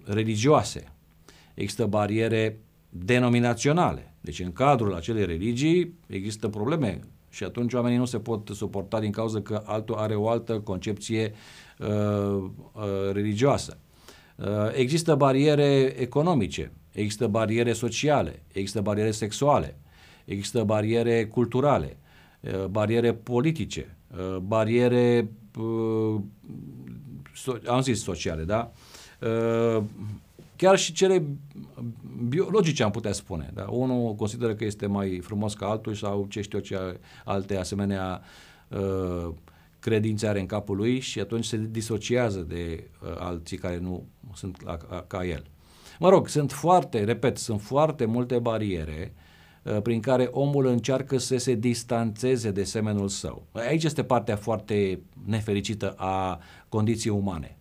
religioase, 0.03 0.93
există 1.53 1.85
bariere 1.85 2.59
denominaționale. 2.89 4.08
Deci 4.21 4.39
în 4.39 4.51
cadrul 4.51 4.95
acelei 4.95 5.25
religii 5.25 5.93
există 6.07 6.47
probleme 6.47 6.99
și 7.29 7.43
atunci 7.43 7.73
oamenii 7.73 7.97
nu 7.97 8.05
se 8.05 8.19
pot 8.19 8.49
suporta 8.53 8.99
din 8.99 9.11
cauza 9.11 9.41
că 9.41 9.61
altul 9.65 9.95
are 9.95 10.15
o 10.15 10.29
altă 10.29 10.59
concepție 10.59 11.33
uh, 11.79 11.88
uh, 12.73 12.83
religioasă. 13.11 13.77
Uh, 14.35 14.45
există 14.73 15.15
bariere 15.15 15.93
economice, 15.99 16.71
există 16.91 17.27
bariere 17.27 17.73
sociale, 17.73 18.43
există 18.51 18.81
bariere 18.81 19.11
sexuale, 19.11 19.77
există 20.25 20.63
bariere 20.63 21.25
culturale, 21.25 21.97
uh, 22.39 22.65
bariere 22.65 23.13
politice, 23.13 23.97
uh, 24.17 24.38
bariere 24.38 25.29
so, 27.33 27.53
am 27.65 27.81
zis 27.81 28.03
sociale, 28.03 28.43
da? 28.43 28.71
Uh, 29.21 29.83
chiar 30.59 30.77
și 30.77 30.93
cele 30.93 31.23
biologice 32.27 32.83
am 32.83 32.91
putea 32.91 33.11
spune. 33.11 33.51
Da? 33.53 33.65
Unul 33.69 34.15
consideră 34.15 34.55
că 34.55 34.63
este 34.63 34.85
mai 34.85 35.19
frumos 35.23 35.53
ca 35.53 35.69
altul 35.69 35.93
sau 35.93 36.25
ce 36.29 36.41
știu 36.41 36.59
ce 36.59 36.99
alte 37.25 37.57
asemenea 37.57 38.21
uh, 38.67 39.33
credințe 39.79 40.27
are 40.27 40.39
în 40.39 40.45
capul 40.45 40.75
lui 40.75 40.99
și 40.99 41.19
atunci 41.19 41.45
se 41.45 41.67
disociază 41.69 42.39
de 42.39 42.89
uh, 43.03 43.15
alții 43.19 43.57
care 43.57 43.77
nu 43.77 44.05
sunt 44.33 44.63
la, 44.63 44.77
ca 45.07 45.25
el. 45.25 45.43
Mă 45.99 46.09
rog, 46.09 46.27
sunt 46.27 46.51
foarte, 46.51 47.03
repet, 47.03 47.37
sunt 47.37 47.61
foarte 47.61 48.05
multe 48.05 48.39
bariere 48.39 49.13
uh, 49.63 49.81
prin 49.81 49.99
care 49.99 50.27
omul 50.31 50.65
încearcă 50.65 51.17
să 51.17 51.37
se 51.37 51.53
distanțeze 51.53 52.51
de 52.51 52.63
semenul 52.63 53.07
său. 53.07 53.45
Aici 53.51 53.83
este 53.83 54.03
partea 54.03 54.35
foarte 54.35 54.99
nefericită 55.25 55.93
a 55.97 56.39
condiției 56.69 57.13
umane. 57.13 57.57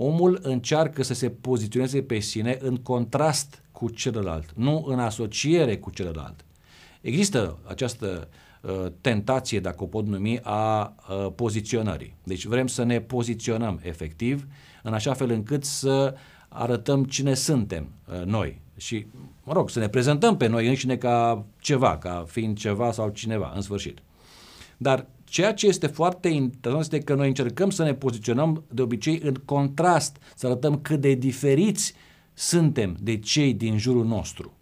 Omul 0.00 0.38
încearcă 0.42 1.02
să 1.02 1.14
se 1.14 1.30
poziționeze 1.30 2.02
pe 2.02 2.18
sine 2.18 2.58
în 2.60 2.76
contrast 2.76 3.62
cu 3.72 3.90
celălalt, 3.90 4.52
nu 4.54 4.84
în 4.86 4.98
asociere 4.98 5.76
cu 5.76 5.90
celălalt. 5.90 6.44
Există 7.00 7.58
această 7.64 8.28
uh, 8.62 8.86
tentație, 9.00 9.60
dacă 9.60 9.82
o 9.82 9.86
pot 9.86 10.06
numi, 10.06 10.40
a 10.42 10.94
uh, 11.10 11.32
poziționării. 11.34 12.14
Deci 12.22 12.44
vrem 12.44 12.66
să 12.66 12.82
ne 12.82 13.00
poziționăm 13.00 13.80
efectiv 13.82 14.46
în 14.82 14.92
așa 14.92 15.12
fel 15.12 15.30
încât 15.30 15.64
să 15.64 16.14
arătăm 16.48 17.04
cine 17.04 17.34
suntem 17.34 17.88
uh, 18.08 18.24
noi 18.24 18.60
și, 18.76 19.06
mă 19.44 19.52
rog, 19.52 19.70
să 19.70 19.78
ne 19.78 19.88
prezentăm 19.88 20.36
pe 20.36 20.46
noi 20.46 20.68
înșine 20.68 20.96
ca 20.96 21.44
ceva, 21.60 21.98
ca 21.98 22.24
fiind 22.28 22.56
ceva 22.56 22.92
sau 22.92 23.08
cineva, 23.08 23.52
în 23.54 23.60
sfârșit. 23.60 23.98
Dar 24.76 25.06
ceea 25.28 25.54
ce 25.54 25.66
este 25.66 25.86
foarte 25.86 26.28
interesant 26.28 26.92
este 26.92 26.98
că 26.98 27.14
noi 27.14 27.28
încercăm 27.28 27.70
să 27.70 27.82
ne 27.82 27.94
poziționăm 27.94 28.64
de 28.70 28.82
obicei 28.82 29.20
în 29.24 29.34
contrast, 29.44 30.16
să 30.34 30.46
arătăm 30.46 30.78
cât 30.78 31.00
de 31.00 31.14
diferiți 31.14 31.94
suntem 32.34 32.96
de 33.00 33.18
cei 33.18 33.54
din 33.54 33.78
jurul 33.78 34.04
nostru. 34.04 34.52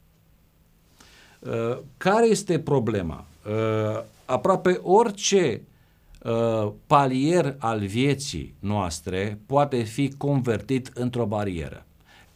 Uh, 1.38 1.78
care 1.96 2.26
este 2.26 2.58
problema? 2.58 3.26
Uh, 3.46 4.02
aproape 4.24 4.80
orice 4.82 5.62
uh, 6.22 6.72
palier 6.86 7.56
al 7.58 7.86
vieții 7.86 8.54
noastre 8.58 9.38
poate 9.46 9.82
fi 9.82 10.12
convertit 10.16 10.90
într-o 10.94 11.26
barieră. 11.26 11.86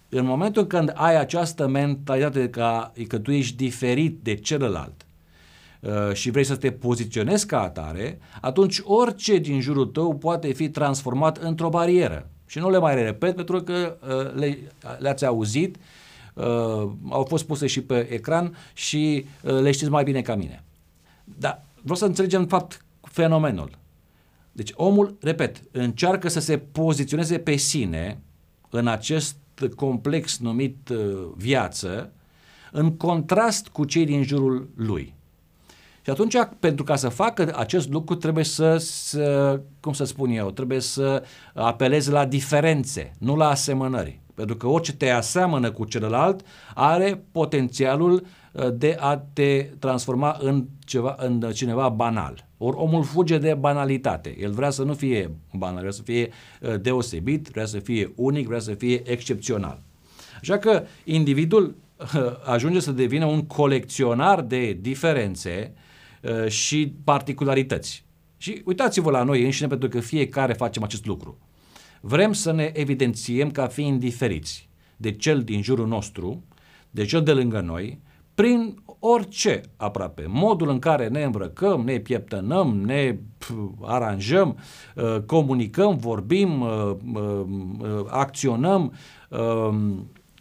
În 0.09 0.25
momentul 0.25 0.67
când 0.67 0.93
ai 0.95 1.17
această 1.17 1.67
mentalitate 1.67 2.51
că, 2.51 2.91
că 3.09 3.19
tu 3.19 3.31
ești 3.31 3.57
diferit 3.57 4.19
de 4.23 4.35
celălalt, 4.35 5.05
Uh, 5.05 5.10
și 6.13 6.31
vrei 6.31 6.45
să 6.45 6.57
te 6.57 6.71
poziționezi 6.71 7.47
ca 7.47 7.63
atare, 7.63 8.19
atunci 8.41 8.81
orice 8.85 9.37
din 9.37 9.61
jurul 9.61 9.87
tău 9.87 10.15
poate 10.15 10.53
fi 10.53 10.69
transformat 10.69 11.37
într-o 11.37 11.69
barieră. 11.69 12.31
Și 12.47 12.59
nu 12.59 12.71
le 12.71 12.79
mai 12.79 12.95
repet 12.95 13.35
pentru 13.35 13.63
că 13.63 13.99
uh, 14.03 14.35
le, 14.35 14.59
le-ați 14.99 15.25
auzit, 15.25 15.77
uh, 16.35 16.45
au 17.09 17.25
fost 17.29 17.45
puse 17.45 17.67
și 17.67 17.83
pe 17.83 18.09
ecran 18.11 18.57
și 18.73 19.27
le 19.43 19.71
știți 19.71 19.91
mai 19.91 20.05
bine 20.05 20.23
ca 20.23 20.35
mine. 20.35 20.65
Dar 21.25 21.65
vreau 21.83 21.97
să 21.97 22.05
înțelegem 22.05 22.41
în 22.41 22.47
fapt 22.47 22.85
fenomenul. 23.01 23.79
Deci 24.53 24.71
omul, 24.75 25.17
repet, 25.21 25.63
încearcă 25.71 26.29
să 26.29 26.41
se 26.41 26.59
poziționeze 26.59 27.39
pe 27.39 27.57
sine 27.57 28.21
în 28.71 28.87
acest 28.87 29.37
complex 29.77 30.39
numit 30.39 30.89
viață, 31.37 32.13
în 32.73 32.97
contrast 32.97 33.69
cu 33.69 33.85
cei 33.85 34.05
din 34.05 34.23
jurul 34.23 34.71
lui. 34.75 35.15
Și 36.02 36.11
atunci, 36.11 36.35
pentru 36.59 36.85
ca 36.85 36.97
să 36.97 37.09
facă 37.09 37.52
acest 37.57 37.90
lucru, 37.90 38.14
trebuie 38.14 38.45
să, 38.45 38.76
să 38.76 39.61
cum 39.80 39.92
să 39.92 40.04
spun 40.04 40.30
eu, 40.30 40.50
trebuie 40.50 40.80
să 40.80 41.23
apelezi 41.54 42.11
la 42.11 42.25
diferențe, 42.25 43.12
nu 43.19 43.37
la 43.37 43.49
asemănări. 43.49 44.21
Pentru 44.35 44.57
că 44.57 44.66
orice 44.66 44.92
te 44.92 45.11
aseamănă 45.11 45.71
cu 45.71 45.85
celălalt 45.85 46.47
are 46.75 47.23
potențialul 47.33 48.26
uh, 48.52 48.69
de 48.75 48.97
a 49.00 49.16
te 49.33 49.71
transforma 49.78 50.37
în, 50.40 50.66
ceva, 50.85 51.16
în 51.19 51.50
cineva 51.52 51.88
banal. 51.88 52.49
Ori 52.59 52.76
omul 52.76 53.04
fuge 53.04 53.38
de 53.38 53.54
banalitate. 53.54 54.37
El 54.38 54.52
vrea 54.52 54.71
să 54.71 54.83
nu 54.83 54.95
fie 54.95 55.30
banal, 55.52 55.78
vrea 55.78 55.90
să 55.90 56.02
fie 56.02 56.30
uh, 56.61 56.80
deosebit, 56.80 57.49
vrea 57.49 57.66
să 57.66 57.78
fie 57.78 58.12
unic, 58.16 58.47
vrea 58.47 58.59
să 58.59 58.75
fie 58.75 59.11
excepțional. 59.11 59.80
Așa 60.40 60.59
că 60.59 60.83
individul 61.04 61.75
uh, 61.99 62.23
ajunge 62.45 62.80
să 62.80 62.92
devină 62.92 63.25
un 63.25 63.47
colecționar 63.47 64.40
de 64.40 64.78
diferențe 64.80 65.73
uh, 65.75 65.78
Uh, 65.80 65.90
și 66.49 66.95
particularități. 67.05 68.05
Și 68.37 68.62
uitați-vă 68.65 69.11
la 69.11 69.23
noi 69.23 69.45
înșine 69.45 69.69
pentru 69.69 69.89
că 69.89 70.00
fiecare 70.00 70.53
facem 70.53 70.83
acest 70.83 71.07
lucru. 71.07 71.39
Vrem 72.00 72.33
să 72.33 72.53
ne 72.53 72.71
evidențiem 72.75 73.50
ca 73.50 73.67
fiind 73.67 74.00
diferiți 74.00 74.69
de 74.97 75.12
cel 75.12 75.43
din 75.43 75.62
jurul 75.62 75.87
nostru, 75.87 76.45
de 76.91 77.05
cel 77.05 77.23
de 77.23 77.33
lângă 77.33 77.61
noi, 77.61 78.00
prin 78.35 78.83
orice 78.99 79.61
aproape. 79.77 80.25
Modul 80.29 80.69
în 80.69 80.79
care 80.79 81.09
ne 81.09 81.23
îmbrăcăm, 81.23 81.81
ne 81.81 81.99
pieptănăm, 81.99 82.81
ne 82.81 83.19
pf, 83.39 83.53
aranjăm, 83.83 84.59
uh, 84.95 85.17
comunicăm, 85.27 85.97
vorbim, 85.97 86.61
uh, 86.61 86.97
acționăm, 88.09 88.93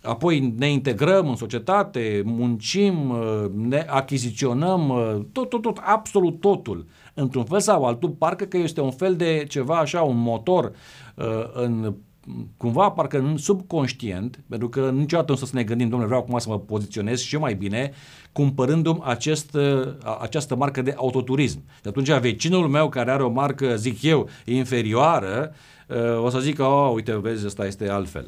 apoi 0.01 0.53
ne 0.57 0.71
integrăm 0.71 1.29
în 1.29 1.35
societate, 1.35 2.21
muncim, 2.25 3.09
uh, 3.09 3.45
ne 3.55 3.85
achiziționăm, 3.89 4.89
uh, 4.89 5.25
tot, 5.31 5.49
tot, 5.49 5.61
tot, 5.61 5.79
absolut 5.81 6.39
totul, 6.39 6.85
într-un 7.13 7.43
fel 7.43 7.59
sau 7.59 7.85
altul, 7.85 8.09
parcă 8.09 8.45
că 8.45 8.57
este 8.57 8.81
un 8.81 8.91
fel 8.91 9.15
de 9.15 9.45
ceva 9.47 9.77
așa, 9.77 10.01
un 10.01 10.17
motor 10.17 10.71
uh, 11.15 11.25
în 11.53 11.93
cumva 12.57 12.89
parcă 12.89 13.17
în 13.17 13.37
subconștient, 13.37 14.39
pentru 14.49 14.69
că 14.69 14.89
niciodată 14.89 15.31
nu 15.31 15.37
să 15.37 15.49
ne 15.53 15.63
gândim, 15.63 15.87
domnule, 15.87 16.07
vreau 16.07 16.21
acum 16.21 16.39
să 16.39 16.49
mă 16.49 16.59
poziționez 16.59 17.19
și 17.19 17.37
mai 17.37 17.53
bine, 17.53 17.91
cumpărându-mi 18.31 18.99
acest, 19.03 19.57
această 20.21 20.55
marcă 20.55 20.81
de 20.81 20.93
autoturism. 20.97 21.63
Și 21.81 21.87
atunci 21.87 22.11
vecinul 22.11 22.67
meu 22.67 22.89
care 22.89 23.11
are 23.11 23.23
o 23.23 23.29
marcă, 23.29 23.75
zic 23.75 24.01
eu, 24.01 24.29
inferioară, 24.45 25.53
o 26.23 26.29
să 26.29 26.39
zică, 26.39 26.63
oh, 26.63 26.91
uite, 26.93 27.17
vezi, 27.17 27.45
asta 27.45 27.65
este 27.65 27.89
altfel 27.89 28.25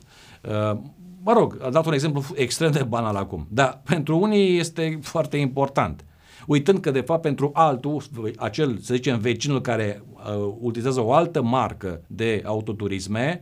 mă 1.23 1.33
rog, 1.33 1.57
a 1.61 1.69
dat 1.69 1.85
un 1.85 1.93
exemplu 1.93 2.23
extrem 2.35 2.71
de 2.71 2.83
banal 2.83 3.15
acum, 3.15 3.47
dar 3.49 3.81
pentru 3.85 4.17
unii 4.17 4.57
este 4.57 4.99
foarte 5.01 5.37
important. 5.37 6.05
Uitând 6.47 6.79
că, 6.79 6.91
de 6.91 7.01
fapt, 7.01 7.21
pentru 7.21 7.49
altul, 7.53 8.01
acel, 8.37 8.77
să 8.77 8.93
zicem, 8.93 9.19
vecinul 9.19 9.61
care 9.61 10.03
uh, 10.13 10.55
utilizează 10.59 11.01
o 11.01 11.13
altă 11.13 11.41
marcă 11.41 12.01
de 12.07 12.41
autoturisme, 12.45 13.41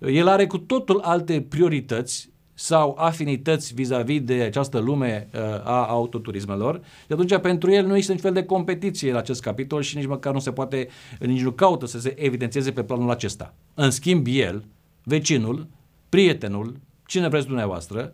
el 0.00 0.28
are 0.28 0.46
cu 0.46 0.58
totul 0.58 1.00
alte 1.00 1.40
priorități 1.40 2.30
sau 2.54 2.96
afinități 2.98 3.74
vis-a-vis 3.74 4.20
de 4.20 4.34
această 4.34 4.78
lume 4.78 5.28
uh, 5.34 5.40
a 5.64 5.86
autoturismelor 5.88 6.80
și 7.06 7.12
atunci 7.12 7.36
pentru 7.36 7.70
el 7.70 7.86
nu 7.86 7.92
există 7.92 8.12
niciun 8.12 8.30
fel 8.30 8.42
de 8.42 8.46
competiție 8.48 9.10
în 9.10 9.16
acest 9.16 9.40
capitol 9.40 9.82
și 9.82 9.96
nici 9.96 10.06
măcar 10.06 10.32
nu 10.32 10.38
se 10.38 10.52
poate, 10.52 10.88
nici 11.18 11.42
nu 11.42 11.50
caută 11.50 11.86
să 11.86 11.98
se 12.00 12.14
evidențieze 12.18 12.72
pe 12.72 12.82
planul 12.82 13.10
acesta. 13.10 13.54
În 13.74 13.90
schimb, 13.90 14.26
el, 14.28 14.64
vecinul, 15.02 15.66
prietenul, 16.08 16.80
cine 17.10 17.28
vreți 17.28 17.46
dumneavoastră, 17.46 18.12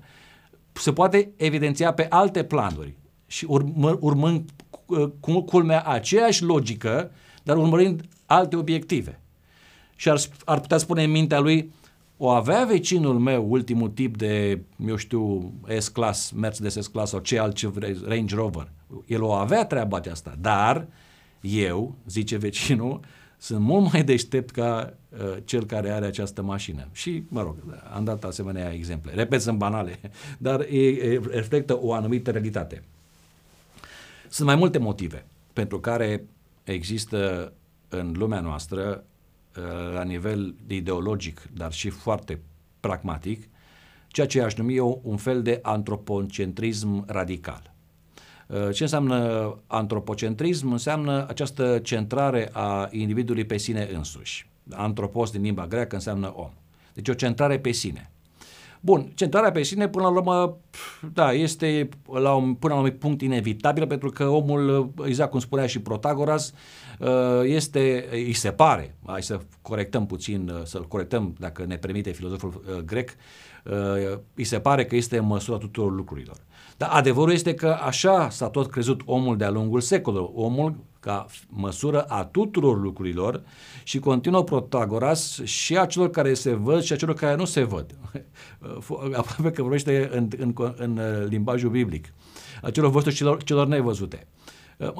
se 0.73 0.93
poate 0.93 1.31
evidenția 1.37 1.93
pe 1.93 2.07
alte 2.11 2.45
planuri 2.45 2.95
și 3.26 3.45
urmă, 3.49 3.97
urmând 4.00 4.50
cu 5.21 5.41
culmea 5.41 5.83
aceeași 5.83 6.43
logică, 6.43 7.11
dar 7.43 7.57
urmărind 7.57 8.03
alte 8.26 8.57
obiective. 8.57 9.21
Și 9.97 10.09
ar, 10.09 10.21
ar 10.45 10.61
putea 10.61 10.79
spune 10.79 11.03
în 11.03 11.11
mintea 11.11 11.38
lui, 11.38 11.73
o 12.17 12.29
avea 12.29 12.65
vecinul 12.65 13.19
meu 13.19 13.47
ultimul 13.49 13.88
tip 13.88 14.17
de, 14.17 14.61
eu 14.87 14.97
știu, 14.97 15.53
S-Class, 15.79 16.31
Mercedes 16.31 16.75
S-Class 16.75 17.11
sau 17.11 17.21
ce 17.21 17.38
altceva, 17.38 17.81
Range 18.07 18.35
Rover. 18.35 18.71
El 19.07 19.23
o 19.23 19.33
avea 19.33 19.65
treaba 19.65 19.97
aceasta, 19.97 20.35
dar 20.41 20.87
eu, 21.41 21.95
zice 22.07 22.37
vecinul, 22.37 23.00
sunt 23.47 23.61
mult 23.61 23.93
mai 23.93 24.05
deștept 24.05 24.50
ca 24.50 24.95
uh, 25.09 25.37
cel 25.45 25.65
care 25.65 25.91
are 25.91 26.07
această 26.07 26.43
mașină. 26.43 26.88
Și, 26.93 27.23
mă 27.29 27.43
rog, 27.43 27.57
am 27.95 28.05
dat 28.05 28.25
asemenea 28.25 28.73
exemple. 28.73 29.12
Repet, 29.15 29.41
sunt 29.41 29.59
banale, 29.59 29.99
dar 30.38 30.61
e, 30.61 30.88
e, 30.88 31.21
reflectă 31.31 31.79
o 31.81 31.93
anumită 31.93 32.31
realitate. 32.31 32.83
Sunt 34.29 34.47
mai 34.47 34.57
multe 34.57 34.79
motive 34.79 35.25
pentru 35.53 35.81
care 35.81 36.25
există 36.65 37.53
în 37.88 38.12
lumea 38.17 38.41
noastră 38.41 39.05
Uh, 39.57 39.93
la 39.93 40.03
nivel 40.03 40.55
ideologic, 40.67 41.49
dar 41.55 41.73
și 41.73 41.88
foarte 41.88 42.41
pragmatic, 42.81 43.49
ceea 44.09 44.26
ce 44.26 44.43
aș 44.43 44.55
numi 44.55 44.75
eu 44.75 45.00
un 45.05 45.17
fel 45.17 45.43
de 45.43 45.59
antropocentrism 45.62 47.05
radical. 47.07 47.75
Uh, 48.47 48.73
ce 48.73 48.83
înseamnă 48.83 49.55
antropocentrism? 49.67 50.71
Înseamnă 50.71 51.26
această 51.29 51.79
centrare 51.83 52.49
a 52.53 52.88
individului 52.91 53.45
pe 53.45 53.57
sine 53.57 53.88
însuși. 53.93 54.49
Antropos 54.71 55.31
din 55.31 55.43
limba 55.43 55.67
greacă 55.67 55.95
înseamnă 55.95 56.33
om. 56.37 56.50
Deci 56.95 57.09
o 57.09 57.15
centrare 57.15 57.59
pe 57.59 57.71
sine. 57.71 58.11
Bun, 58.81 59.12
centrarea 59.15 59.50
pe 59.50 59.62
sine, 59.62 59.88
până 59.88 60.05
la 60.05 60.11
urmă, 60.11 60.57
da, 61.12 61.33
este 61.33 61.88
la 62.12 62.35
un, 62.35 62.55
până 62.55 62.75
la 62.75 62.81
un 62.81 62.91
punct 62.91 63.21
inevitabil, 63.21 63.87
pentru 63.87 64.11
că 64.11 64.26
omul, 64.26 64.93
exact 65.05 65.31
cum 65.31 65.41
spunea 65.41 65.67
și 65.67 65.81
Protagoras, 65.81 66.53
uh, 66.99 67.09
este, 67.45 68.09
îi 68.11 68.33
se 68.33 68.50
pare, 68.50 68.97
hai 69.07 69.23
să 69.23 69.41
corectăm 69.62 70.07
puțin, 70.07 70.49
uh, 70.49 70.61
să-l 70.65 70.85
corectăm, 70.88 71.35
dacă 71.38 71.65
ne 71.65 71.76
permite 71.76 72.11
filozoful 72.11 72.62
uh, 72.69 72.76
grec, 72.76 73.11
îi 74.35 74.45
se 74.45 74.61
pare 74.61 74.85
că 74.85 74.97
este 74.97 75.19
în 75.19 75.26
măsura 75.26 75.59
tuturor 75.59 75.93
lucrurilor. 75.93 76.37
Dar 76.76 76.90
adevărul 76.92 77.33
este 77.33 77.54
că 77.54 77.78
așa 77.83 78.30
s-a 78.30 78.49
tot 78.49 78.71
crezut 78.71 79.00
omul 79.04 79.37
de-a 79.37 79.50
lungul 79.50 79.80
secolului. 79.80 80.30
Omul 80.35 80.76
ca 81.00 81.26
măsură 81.49 82.02
a 82.02 82.25
tuturor 82.25 82.80
lucrurilor 82.80 83.42
și 83.83 83.99
continuă 83.99 84.45
Protagoras 84.45 85.42
și 85.42 85.78
a 85.78 85.86
celor 85.86 86.10
care 86.10 86.34
se 86.34 86.54
văd 86.54 86.82
și 86.82 86.93
a 86.93 86.97
celor 86.97 87.15
care 87.15 87.36
nu 87.36 87.45
se 87.45 87.62
văd. 87.62 87.95
Aproape 89.21 89.50
că 89.50 89.62
vorbește 89.62 90.10
în, 90.12 90.28
în, 90.39 90.54
în 90.76 91.00
limbajul 91.28 91.71
biblic. 91.71 92.12
A 92.62 92.71
celor 92.71 92.91
văzute 92.91 93.10
și 93.10 93.17
celor, 93.17 93.43
celor 93.43 93.67
nevăzute. 93.67 94.26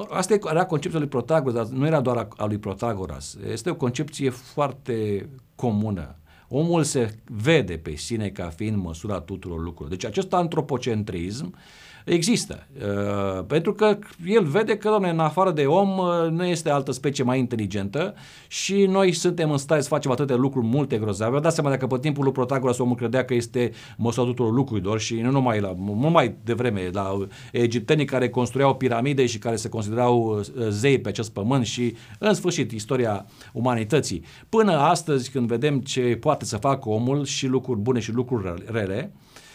Asta 0.09 0.35
era 0.49 0.65
concepția 0.65 0.99
lui 0.99 1.07
Protagoras, 1.07 1.53
dar 1.53 1.65
nu 1.65 1.85
era 1.85 2.01
doar 2.01 2.27
a 2.37 2.45
lui 2.45 2.57
Protagoras. 2.57 3.37
Este 3.51 3.69
o 3.69 3.75
concepție 3.75 4.29
foarte 4.29 5.29
comună. 5.55 6.15
Omul 6.47 6.83
se 6.83 7.19
vede 7.25 7.77
pe 7.77 7.95
sine 7.95 8.29
ca 8.29 8.49
fiind 8.49 8.77
măsura 8.77 9.19
tuturor 9.19 9.59
lucrurilor. 9.59 9.89
Deci 9.89 10.05
acest 10.05 10.33
antropocentrism 10.33 11.45
uh, 11.45 11.59
Există. 12.07 12.67
Uh, 12.77 13.43
pentru 13.47 13.73
că 13.73 13.97
el 14.25 14.43
vede 14.43 14.77
că, 14.77 14.87
doamne, 14.87 15.09
în 15.09 15.19
afară 15.19 15.51
de 15.51 15.65
om 15.65 15.97
uh, 15.97 16.29
nu 16.29 16.45
este 16.45 16.69
altă 16.69 16.91
specie 16.91 17.23
mai 17.23 17.39
inteligentă 17.39 18.13
și 18.47 18.85
noi 18.85 19.11
suntem 19.11 19.51
în 19.51 19.57
stare 19.57 19.81
să 19.81 19.87
facem 19.87 20.11
atâtea 20.11 20.35
lucruri 20.35 20.65
multe 20.65 20.97
grozave. 20.97 21.31
Vă 21.31 21.39
dați 21.39 21.55
seama 21.55 21.69
dacă 21.69 21.87
pe 21.87 21.97
timpul 21.99 22.23
lui 22.23 22.31
Protagoras 22.31 22.77
omul 22.77 22.95
credea 22.95 23.25
că 23.25 23.33
este 23.33 23.71
măsura 23.97 24.25
tuturor 24.25 24.53
lucrurilor 24.53 24.99
și 24.99 25.15
nu 25.15 25.31
numai 25.31 25.59
la, 25.59 25.73
mult 25.75 26.13
mai 26.13 26.35
devreme, 26.43 26.89
la 26.93 27.27
egiptenii 27.51 28.05
care 28.05 28.29
construiau 28.29 28.75
piramide 28.75 29.25
și 29.25 29.37
care 29.37 29.55
se 29.55 29.69
considerau 29.69 30.37
uh, 30.37 30.67
zei 30.69 30.99
pe 30.99 31.09
acest 31.09 31.31
pământ 31.31 31.65
și, 31.65 31.95
în 32.19 32.33
sfârșit, 32.33 32.71
istoria 32.71 33.25
umanității. 33.53 34.23
Până 34.49 34.71
astăzi, 34.71 35.31
când 35.31 35.47
vedem 35.47 35.79
ce 35.79 36.17
poate 36.19 36.45
să 36.45 36.57
facă 36.57 36.89
omul 36.89 37.25
și 37.25 37.47
lucruri 37.47 37.79
bune 37.79 37.99
și 37.99 38.11
lucruri 38.11 38.63
rele, 38.71 39.11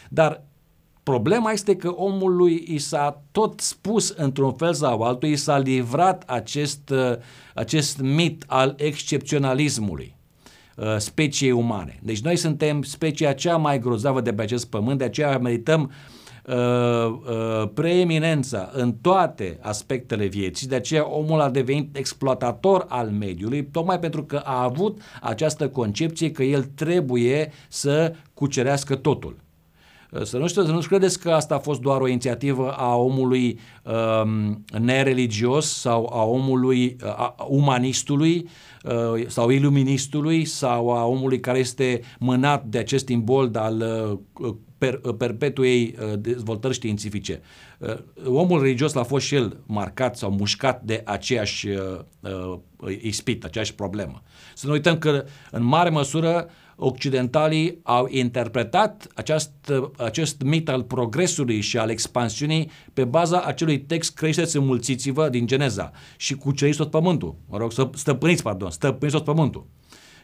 dar 0.09 0.43
Problema 1.03 1.51
este 1.51 1.77
că 1.77 1.93
omului 1.95 2.65
i 2.69 2.79
s-a 2.79 3.23
tot 3.33 3.61
spus 3.61 4.09
într-un 4.09 4.53
fel 4.53 4.75
sau 4.75 5.03
altul, 5.03 5.29
i 5.29 5.37
s-a 5.37 5.59
livrat 5.59 6.23
acest, 6.27 6.91
uh, 6.91 7.13
acest 7.55 7.99
mit 8.01 8.45
al 8.47 8.75
excepționalismului 8.77 10.17
uh, 10.77 10.97
speciei 10.99 11.51
umane. 11.51 11.99
Deci 12.03 12.21
noi 12.21 12.37
suntem 12.37 12.83
specia 12.83 13.33
cea 13.33 13.57
mai 13.57 13.79
grozavă 13.79 14.21
de 14.21 14.33
pe 14.33 14.43
acest 14.43 14.67
pământ, 14.67 14.99
de 14.99 15.05
aceea 15.05 15.39
merităm 15.39 15.93
uh, 16.47 16.55
uh, 16.55 17.69
preeminența 17.75 18.71
în 18.73 18.93
toate 18.93 19.59
aspectele 19.61 20.27
vieții, 20.27 20.67
de 20.67 20.75
aceea 20.75 21.09
omul 21.11 21.41
a 21.41 21.51
devenit 21.51 21.97
exploatator 21.97 22.87
al 22.89 23.09
mediului, 23.09 23.67
tocmai 23.67 23.99
pentru 23.99 24.25
că 24.25 24.37
a 24.37 24.63
avut 24.63 25.01
această 25.21 25.69
concepție 25.69 26.31
că 26.31 26.43
el 26.43 26.63
trebuie 26.75 27.53
să 27.69 28.15
cucerească 28.35 28.95
totul. 28.95 29.37
Să 30.23 30.39
nu, 30.39 30.49
știu, 30.49 30.65
să 30.65 30.71
nu 30.71 30.79
credeți 30.79 31.21
că 31.21 31.31
asta 31.31 31.55
a 31.55 31.59
fost 31.59 31.81
doar 31.81 32.01
o 32.01 32.09
inițiativă 32.09 32.71
a 32.71 32.97
omului 32.97 33.59
um, 34.23 34.65
nereligios 34.79 35.81
sau 35.81 36.11
a 36.13 36.25
omului 36.25 36.97
a, 37.03 37.35
umanistului 37.49 38.49
uh, 38.85 39.27
sau 39.27 39.49
iluministului 39.49 40.45
sau 40.45 40.91
a 40.91 41.05
omului 41.05 41.41
care 41.41 41.59
este 41.59 42.01
mânat 42.19 42.65
de 42.65 42.79
acest 42.79 43.09
imbold 43.09 43.57
al 43.57 43.85
uh, 44.41 44.55
per, 44.79 45.01
uh, 45.03 45.15
perpetuei 45.19 45.95
uh, 45.99 46.13
dezvoltări 46.19 46.75
științifice. 46.75 47.41
Uh, 47.79 47.95
omul 48.27 48.61
religios 48.61 48.95
a 48.95 49.03
fost 49.03 49.27
și 49.27 49.35
el 49.35 49.57
marcat 49.67 50.17
sau 50.17 50.31
mușcat 50.31 50.83
de 50.83 51.03
aceeași 51.05 51.69
uh, 51.69 51.99
uh, 52.21 52.99
ispit, 53.01 53.45
aceeași 53.45 53.75
problemă. 53.75 54.23
Să 54.55 54.67
nu 54.67 54.73
uităm 54.73 54.99
că 54.99 55.25
în 55.51 55.63
mare 55.63 55.89
măsură 55.91 56.49
occidentalii 56.85 57.79
au 57.83 58.07
interpretat 58.11 59.07
aceast, 59.15 59.53
acest 59.97 60.43
mit 60.43 60.69
al 60.69 60.83
progresului 60.83 61.61
și 61.61 61.79
al 61.79 61.91
expansiunii 61.91 62.71
pe 62.93 63.05
baza 63.05 63.41
acelui 63.41 63.81
text 63.81 64.15
creșteți 64.15 64.57
înmulțiți-vă 64.57 65.29
din 65.29 65.47
Geneza 65.47 65.91
și 66.17 66.35
cuceriți 66.35 66.79
tot 66.79 66.91
pământul. 66.91 67.35
Mă 67.49 67.57
rog, 67.57 67.73
să 67.73 67.91
stăpâniți, 67.95 68.43
pardon, 68.43 68.71
stăpâniți 68.71 69.17
tot 69.17 69.25
pământul. 69.25 69.67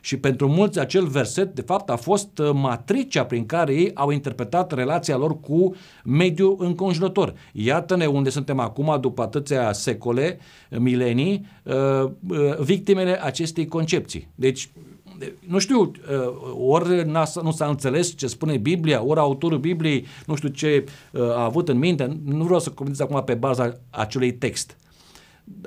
Și 0.01 0.17
pentru 0.17 0.49
mulți 0.49 0.79
acel 0.79 1.07
verset, 1.07 1.55
de 1.55 1.61
fapt, 1.61 1.91
a 1.91 1.97
fost 1.97 2.39
uh, 2.39 2.51
matricea 2.53 3.25
prin 3.25 3.47
care 3.47 3.75
ei 3.75 3.91
au 3.95 4.11
interpretat 4.11 4.73
relația 4.73 5.17
lor 5.17 5.41
cu 5.41 5.75
mediul 6.05 6.57
înconjurător. 6.59 7.35
Iată-ne 7.53 8.07
unde 8.07 8.31
suntem 8.31 8.59
acum, 8.59 8.99
după 9.01 9.23
atâția 9.23 9.73
secole, 9.73 10.39
milenii, 10.71 11.47
uh, 11.63 11.75
uh, 12.29 12.59
victimele 12.61 13.25
acestei 13.25 13.67
concepții. 13.67 14.29
Deci, 14.35 14.71
nu 15.47 15.59
știu, 15.59 15.81
uh, 15.81 15.93
ori 16.69 17.05
nu 17.43 17.51
s-a 17.51 17.67
înțeles 17.67 18.17
ce 18.17 18.27
spune 18.27 18.57
Biblia, 18.57 19.03
ori 19.03 19.21
autorul 19.21 19.59
Bibliei 19.59 20.07
nu 20.27 20.35
știu 20.35 20.49
ce 20.49 20.85
uh, 21.13 21.23
a 21.23 21.45
avut 21.45 21.69
în 21.69 21.79
minte, 21.79 22.19
nu 22.25 22.45
vreau 22.45 22.61
să 22.61 22.71
comentez 22.71 23.01
acum 23.01 23.25
pe 23.25 23.35
baza 23.35 23.79
acelui 23.91 24.33
text. 24.33 24.77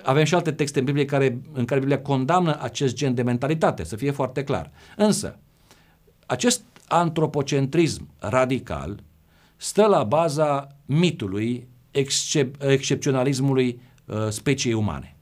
Avem 0.01 0.23
și 0.23 0.35
alte 0.35 0.51
texte 0.51 0.79
în 0.79 0.85
Biblie 0.85 1.05
care, 1.05 1.41
în 1.53 1.65
care 1.65 1.79
Biblia 1.79 2.01
condamnă 2.01 2.57
acest 2.61 2.95
gen 2.95 3.13
de 3.13 3.21
mentalitate, 3.21 3.83
să 3.83 3.95
fie 3.95 4.11
foarte 4.11 4.43
clar. 4.43 4.71
Însă, 4.97 5.39
acest 6.25 6.61
antropocentrism 6.87 8.09
radical 8.19 9.03
stă 9.57 9.85
la 9.85 10.03
baza 10.03 10.67
mitului 10.85 11.67
excep- 11.91 12.57
excepționalismului 12.59 13.81
uh, 14.05 14.27
speciei 14.29 14.73
umane. 14.73 15.15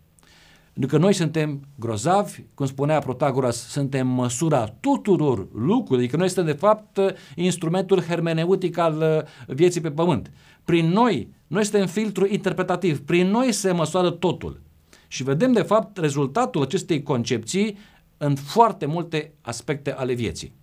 Pentru 0.80 0.98
că 0.98 1.04
noi 1.04 1.14
suntem 1.14 1.68
grozavi, 1.76 2.44
cum 2.54 2.66
spunea 2.66 3.00
Protagoras, 3.00 3.68
suntem 3.68 4.08
măsura 4.08 4.66
tuturor 4.66 5.48
lucrurilor, 5.54 6.00
adică 6.00 6.18
noi 6.18 6.28
suntem 6.28 6.54
de 6.54 6.60
fapt 6.60 7.00
instrumentul 7.36 8.02
hermeneutic 8.02 8.78
al 8.78 8.98
uh, 8.98 9.56
vieții 9.56 9.82
pe 9.82 9.92
pământ. 9.92 10.32
Prin 10.64 10.88
noi, 10.88 11.34
noi 11.48 11.64
suntem 11.64 11.88
filtru 11.88 12.28
interpretativ, 12.30 13.02
prin 13.02 13.28
noi 13.28 13.52
se 13.52 13.72
măsoară 13.72 14.10
totul. 14.10 14.62
Și 15.08 15.24
vedem 15.24 15.52
de 15.52 15.62
fapt 15.62 15.98
rezultatul 15.98 16.62
acestei 16.62 17.04
concepții 17.04 17.78
în 18.18 18.36
foarte 18.36 18.86
multe 18.86 19.34
aspecte 19.42 19.94
ale 19.94 20.14
vieții. 20.14 20.54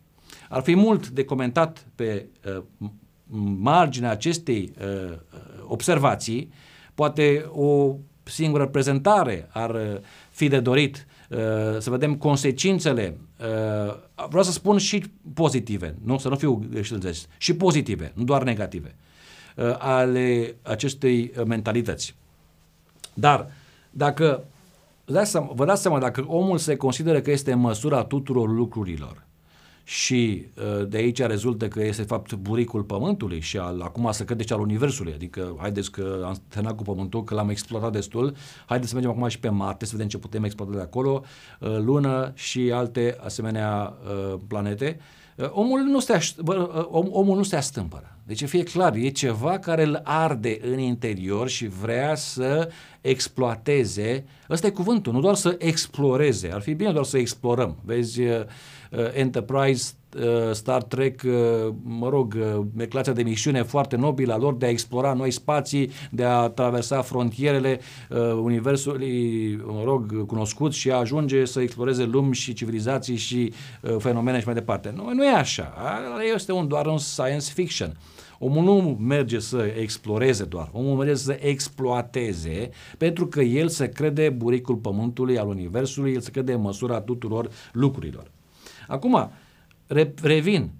Ar 0.48 0.62
fi 0.62 0.74
mult 0.74 1.08
de 1.08 1.24
comentat 1.24 1.86
pe 1.94 2.26
uh, 2.56 2.62
marginea 3.58 4.10
acestei 4.10 4.72
uh, 4.80 5.18
observații, 5.66 6.52
poate 6.94 7.50
o 7.52 7.96
singură 8.28 8.66
prezentare 8.66 9.48
ar 9.52 9.70
uh, 9.70 9.96
fi 10.30 10.48
de 10.48 10.60
dorit. 10.60 11.06
Uh, 11.30 11.38
să 11.78 11.90
vedem 11.90 12.16
consecințele, 12.16 13.16
uh, 13.40 13.94
vreau 14.28 14.42
să 14.42 14.52
spun 14.52 14.78
și 14.78 15.04
pozitive, 15.34 15.94
nu? 16.04 16.18
Să 16.18 16.28
nu 16.28 16.36
fiu 16.36 16.66
greșit. 16.70 17.28
Și 17.38 17.54
pozitive, 17.54 18.12
nu 18.14 18.24
doar 18.24 18.42
negative, 18.42 18.94
ale 19.78 20.54
acestei 20.62 21.32
mentalități. 21.46 22.14
Dar 23.14 23.50
dacă 23.90 24.44
vă 25.54 25.64
dați 25.64 25.82
seama, 25.82 25.98
dacă 25.98 26.24
omul 26.26 26.58
se 26.58 26.76
consideră 26.76 27.20
că 27.20 27.30
este 27.30 27.52
în 27.52 27.58
măsura 27.58 28.04
tuturor 28.04 28.48
lucrurilor 28.48 29.25
și 29.88 30.46
uh, 30.56 30.88
de 30.88 30.96
aici 30.96 31.18
rezultă 31.22 31.68
că 31.68 31.84
este 31.84 32.02
de 32.02 32.08
fapt 32.08 32.34
buricul 32.34 32.82
Pământului 32.82 33.40
și 33.40 33.58
al, 33.58 33.80
acum 33.80 34.08
să 34.12 34.24
crede 34.24 34.44
și 34.44 34.52
al 34.52 34.60
Universului, 34.60 35.12
adică 35.14 35.56
haideți 35.58 35.90
că 35.90 36.22
am 36.24 36.42
terminat 36.48 36.76
cu 36.76 36.82
Pământul, 36.82 37.24
că 37.24 37.34
l-am 37.34 37.48
exploatat 37.48 37.92
destul, 37.92 38.34
haideți 38.66 38.88
să 38.88 38.94
mergem 38.94 39.12
acum 39.12 39.28
și 39.28 39.38
pe 39.38 39.48
Marte, 39.48 39.84
să 39.84 39.90
vedem 39.92 40.08
ce 40.08 40.18
putem 40.18 40.44
exploata 40.44 40.72
de 40.72 40.80
acolo, 40.80 41.22
uh, 41.60 41.76
Lună 41.78 42.32
și 42.34 42.70
alte 42.74 43.16
asemenea 43.24 43.96
uh, 44.04 44.38
planete. 44.48 45.00
Omul 45.50 45.80
nu 45.80 46.00
se, 46.00 46.34
om, 46.90 47.06
omul 47.10 47.36
nu 47.36 47.42
se 47.42 47.56
astâmpără. 47.56 48.16
Deci 48.24 48.44
fie 48.44 48.62
clar, 48.62 48.94
e 48.94 49.08
ceva 49.08 49.58
care 49.58 49.82
îl 49.84 50.00
arde 50.04 50.58
în 50.62 50.78
interior 50.78 51.48
și 51.48 51.66
vrea 51.66 52.14
să 52.14 52.70
exploateze. 53.00 54.24
Ăsta 54.50 54.66
e 54.66 54.70
cuvântul, 54.70 55.12
nu 55.12 55.20
doar 55.20 55.34
să 55.34 55.54
exploreze. 55.58 56.52
Ar 56.52 56.60
fi 56.60 56.74
bine 56.74 56.92
doar 56.92 57.04
să 57.04 57.18
explorăm. 57.18 57.76
Vezi, 57.84 58.20
Uh, 58.20 58.44
Enterprise, 59.12 59.92
uh, 60.16 60.52
Star 60.52 60.82
Trek, 60.82 61.22
uh, 61.24 61.32
mă 61.82 62.08
rog, 62.08 62.36
declarația 62.72 63.12
de 63.12 63.22
misiune 63.22 63.62
foarte 63.62 63.96
nobilă 63.96 64.32
a 64.32 64.36
lor 64.36 64.54
de 64.54 64.66
a 64.66 64.68
explora 64.68 65.12
noi 65.12 65.30
spații, 65.30 65.90
de 66.10 66.24
a 66.24 66.48
traversa 66.48 67.02
frontierele 67.02 67.80
universului, 68.42 69.56
mă 69.64 69.82
rog, 69.84 70.26
cunoscut 70.26 70.72
și 70.72 70.90
a 70.90 70.96
ajunge 70.96 71.44
să 71.44 71.60
exploreze 71.60 72.04
lumi 72.04 72.34
și 72.34 72.52
civilizații 72.52 73.16
și 73.16 73.52
fenomene 73.98 74.38
și 74.38 74.44
mai 74.44 74.54
departe. 74.54 74.92
Nu, 74.96 75.14
nu 75.14 75.24
e 75.24 75.34
așa. 75.34 75.74
Este 76.34 76.52
un, 76.52 76.68
doar 76.68 76.86
un 76.86 76.98
science 76.98 77.52
fiction. 77.54 77.96
Omul 78.38 78.64
nu 78.64 78.96
merge 79.00 79.38
să 79.38 79.72
exploreze 79.80 80.44
doar, 80.44 80.68
omul 80.72 80.96
merge 80.96 81.14
să 81.14 81.38
exploateze, 81.40 82.70
pentru 82.98 83.26
că 83.26 83.40
el 83.40 83.68
se 83.68 83.88
crede 83.88 84.28
buricul 84.28 84.76
pământului, 84.76 85.38
al 85.38 85.48
universului, 85.48 86.12
el 86.12 86.20
se 86.20 86.30
crede 86.30 86.52
în 86.52 86.60
măsura 86.60 87.00
tuturor 87.00 87.48
lucrurilor. 87.72 88.30
Acum, 88.86 89.30
re, 89.86 90.14
revin, 90.22 90.70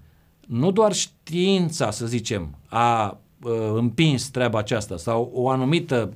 nu 0.46 0.70
doar 0.70 0.92
știința, 0.92 1.90
să 1.90 2.06
zicem, 2.06 2.58
a 2.66 3.18
uh, 3.42 3.52
împins 3.74 4.28
treaba 4.28 4.58
aceasta 4.58 4.96
sau 4.96 5.30
o 5.34 5.48
anumită 5.48 6.12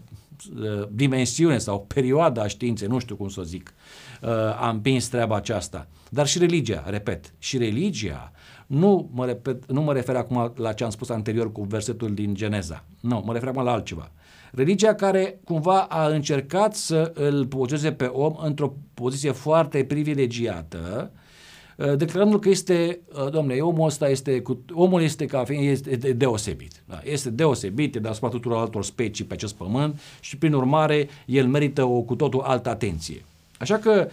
uh, 0.60 0.88
dimensiune 0.90 1.58
sau 1.58 1.84
perioadă 1.94 2.40
a 2.40 2.46
științei, 2.46 2.88
nu 2.88 2.98
știu 2.98 3.16
cum 3.16 3.28
să 3.28 3.40
o 3.40 3.42
zic, 3.42 3.74
uh, 4.22 4.28
a 4.60 4.68
împins 4.68 5.08
treaba 5.08 5.36
aceasta, 5.36 5.88
dar 6.08 6.26
și 6.26 6.38
religia, 6.38 6.84
repet, 6.86 7.34
și 7.38 7.58
religia 7.58 8.32
nu 8.66 9.10
mă, 9.12 9.26
repet, 9.26 9.72
nu 9.72 9.82
mă 9.82 9.92
refer 9.92 10.16
acum 10.16 10.52
la 10.56 10.72
ce 10.72 10.84
am 10.84 10.90
spus 10.90 11.08
anterior 11.08 11.52
cu 11.52 11.62
versetul 11.62 12.14
din 12.14 12.34
Geneza. 12.34 12.84
Nu, 13.00 13.22
mă 13.26 13.32
refer 13.32 13.48
acum 13.48 13.62
la 13.62 13.72
altceva. 13.72 14.10
Religia 14.52 14.94
care 14.94 15.40
cumva 15.44 15.80
a 15.80 16.06
încercat 16.06 16.74
să 16.74 17.12
îl 17.14 17.46
pozeze 17.46 17.92
pe 17.92 18.04
om 18.04 18.34
într-o 18.42 18.74
poziție 18.94 19.30
foarte 19.30 19.84
privilegiată, 19.84 21.10
Uh, 21.14 21.19
declarându 21.96 22.38
că 22.38 22.48
este, 22.48 23.00
uh, 23.12 23.30
domne, 23.30 23.58
omul 23.58 23.86
ăsta 23.86 24.08
este, 24.08 24.40
cu, 24.40 24.60
omul 24.72 25.02
este 25.02 25.26
ca 25.26 25.44
fiind, 25.44 25.86
este 25.86 26.12
deosebit. 26.12 26.82
Da? 26.84 27.00
Este 27.04 27.30
deosebit 27.30 27.96
de 27.96 28.08
asupra 28.08 28.28
tuturor 28.28 28.58
altor 28.58 28.84
specii 28.84 29.24
pe 29.24 29.34
acest 29.34 29.54
pământ 29.54 30.00
și 30.20 30.36
prin 30.36 30.52
urmare 30.52 31.08
el 31.26 31.46
merită 31.46 31.84
o 31.84 32.00
cu 32.00 32.14
totul 32.14 32.40
altă 32.40 32.68
atenție. 32.68 33.24
Așa 33.58 33.76
că, 33.76 34.08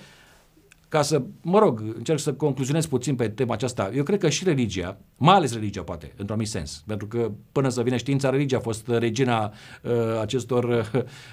ca 0.89 1.01
să, 1.01 1.21
mă 1.41 1.59
rog, 1.59 1.83
încerc 1.97 2.19
să 2.19 2.33
concluzionez 2.33 2.85
puțin 2.85 3.15
pe 3.15 3.29
tema 3.29 3.53
aceasta, 3.53 3.91
eu 3.95 4.03
cred 4.03 4.19
că 4.19 4.29
și 4.29 4.43
religia, 4.43 4.97
mai 5.17 5.35
ales 5.35 5.53
religia 5.53 5.81
poate, 5.81 6.05
într-un 6.05 6.27
anumit 6.29 6.47
sens, 6.47 6.83
pentru 6.87 7.07
că 7.07 7.31
până 7.51 7.69
să 7.69 7.81
vină 7.81 7.97
știința, 7.97 8.29
religia 8.29 8.57
a 8.57 8.59
fost 8.59 8.87
regina 8.87 9.53
uh, 9.83 9.91
acestor 10.21 10.91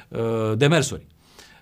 uh, 0.09 0.53
demersuri. 0.57 1.07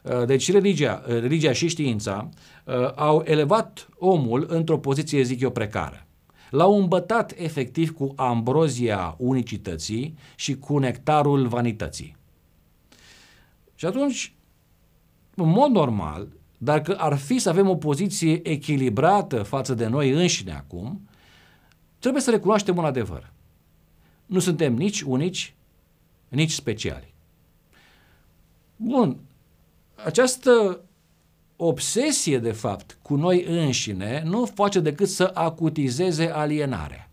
Uh, 0.02 0.24
deci 0.24 0.50
religia, 0.52 1.02
uh, 1.06 1.20
religia 1.20 1.52
și 1.52 1.68
știința 1.68 2.28
uh, 2.64 2.74
au 2.94 3.22
elevat 3.24 3.88
omul 3.98 4.46
într-o 4.48 4.78
poziție, 4.78 5.22
zic 5.22 5.40
eu, 5.40 5.50
precară. 5.50 6.06
L-au 6.50 6.80
îmbătat 6.80 7.32
efectiv 7.36 7.90
cu 7.90 8.12
ambrozia 8.16 9.14
unicității 9.18 10.14
și 10.36 10.58
cu 10.58 10.78
nectarul 10.78 11.46
vanității. 11.46 12.16
Și 13.74 13.86
atunci, 13.86 14.34
în 15.34 15.48
mod 15.48 15.70
normal, 15.70 16.28
dacă 16.58 16.96
ar 16.96 17.16
fi 17.16 17.38
să 17.38 17.48
avem 17.48 17.68
o 17.68 17.76
poziție 17.76 18.48
echilibrată 18.48 19.42
față 19.42 19.74
de 19.74 19.86
noi 19.86 20.10
înșine 20.10 20.52
acum, 20.52 21.08
trebuie 21.98 22.22
să 22.22 22.30
recunoaștem 22.30 22.76
un 22.76 22.84
adevăr. 22.84 23.32
Nu 24.26 24.38
suntem 24.38 24.74
nici 24.74 25.00
unici, 25.00 25.54
nici 26.28 26.52
speciali. 26.52 27.14
Bun, 28.76 29.16
această 30.04 30.80
obsesie, 31.56 32.38
de 32.38 32.52
fapt, 32.52 32.98
cu 33.02 33.14
noi 33.14 33.44
înșine 33.44 34.22
nu 34.26 34.44
face 34.44 34.80
decât 34.80 35.08
să 35.08 35.30
acutizeze 35.34 36.30
alienarea. 36.30 37.10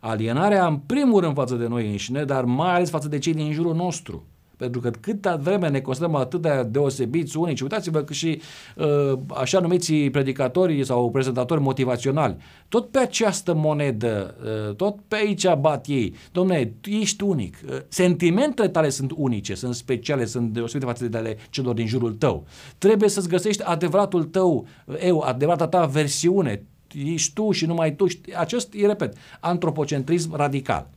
Alienarea, 0.00 0.66
în 0.66 0.76
primul 0.76 1.20
rând, 1.20 1.34
față 1.34 1.54
de 1.54 1.66
noi 1.66 1.90
înșine, 1.90 2.24
dar 2.24 2.44
mai 2.44 2.74
ales 2.74 2.90
față 2.90 3.08
de 3.08 3.18
cei 3.18 3.34
din 3.34 3.52
jurul 3.52 3.74
nostru. 3.74 4.24
Pentru 4.58 4.80
că 4.80 4.90
câtă 4.90 5.40
vreme 5.42 5.68
ne 5.68 5.80
considerăm 5.80 6.14
atât 6.14 6.42
de 6.42 6.66
deosebiți 6.70 7.36
unici, 7.36 7.60
uitați-vă 7.60 8.02
că 8.02 8.12
și 8.12 8.40
uh, 8.76 9.18
așa 9.34 9.60
numiți 9.60 9.92
predicatori 9.92 10.84
sau 10.84 11.10
prezentatori 11.10 11.60
motivaționali, 11.60 12.36
tot 12.68 12.90
pe 12.90 12.98
această 12.98 13.54
monedă, 13.54 14.34
uh, 14.68 14.74
tot 14.74 14.98
pe 15.08 15.16
aici 15.16 15.54
bat 15.60 15.86
ei. 15.86 16.14
Domne, 16.32 16.72
tu 16.80 16.90
ești 16.90 17.22
unic. 17.22 17.56
Uh, 17.68 17.76
sentimentele 17.88 18.68
tale 18.68 18.88
sunt 18.88 19.12
unice, 19.16 19.54
sunt 19.54 19.74
speciale, 19.74 20.24
sunt 20.24 20.52
deosebite 20.52 20.86
față 20.86 21.08
de 21.08 21.18
ale 21.18 21.36
celor 21.50 21.74
din 21.74 21.86
jurul 21.86 22.12
tău. 22.12 22.46
Trebuie 22.78 23.08
să-ți 23.08 23.28
găsești 23.28 23.62
adevăratul 23.62 24.24
tău, 24.24 24.66
eu, 25.00 25.20
adevărata 25.20 25.68
ta 25.68 25.86
versiune. 25.86 26.62
Ești 27.04 27.32
tu 27.32 27.50
și 27.50 27.66
numai 27.66 27.94
tu. 27.94 28.06
Acest, 28.36 28.74
e, 28.74 28.86
repet, 28.86 29.16
antropocentrism 29.40 30.36
radical 30.36 30.88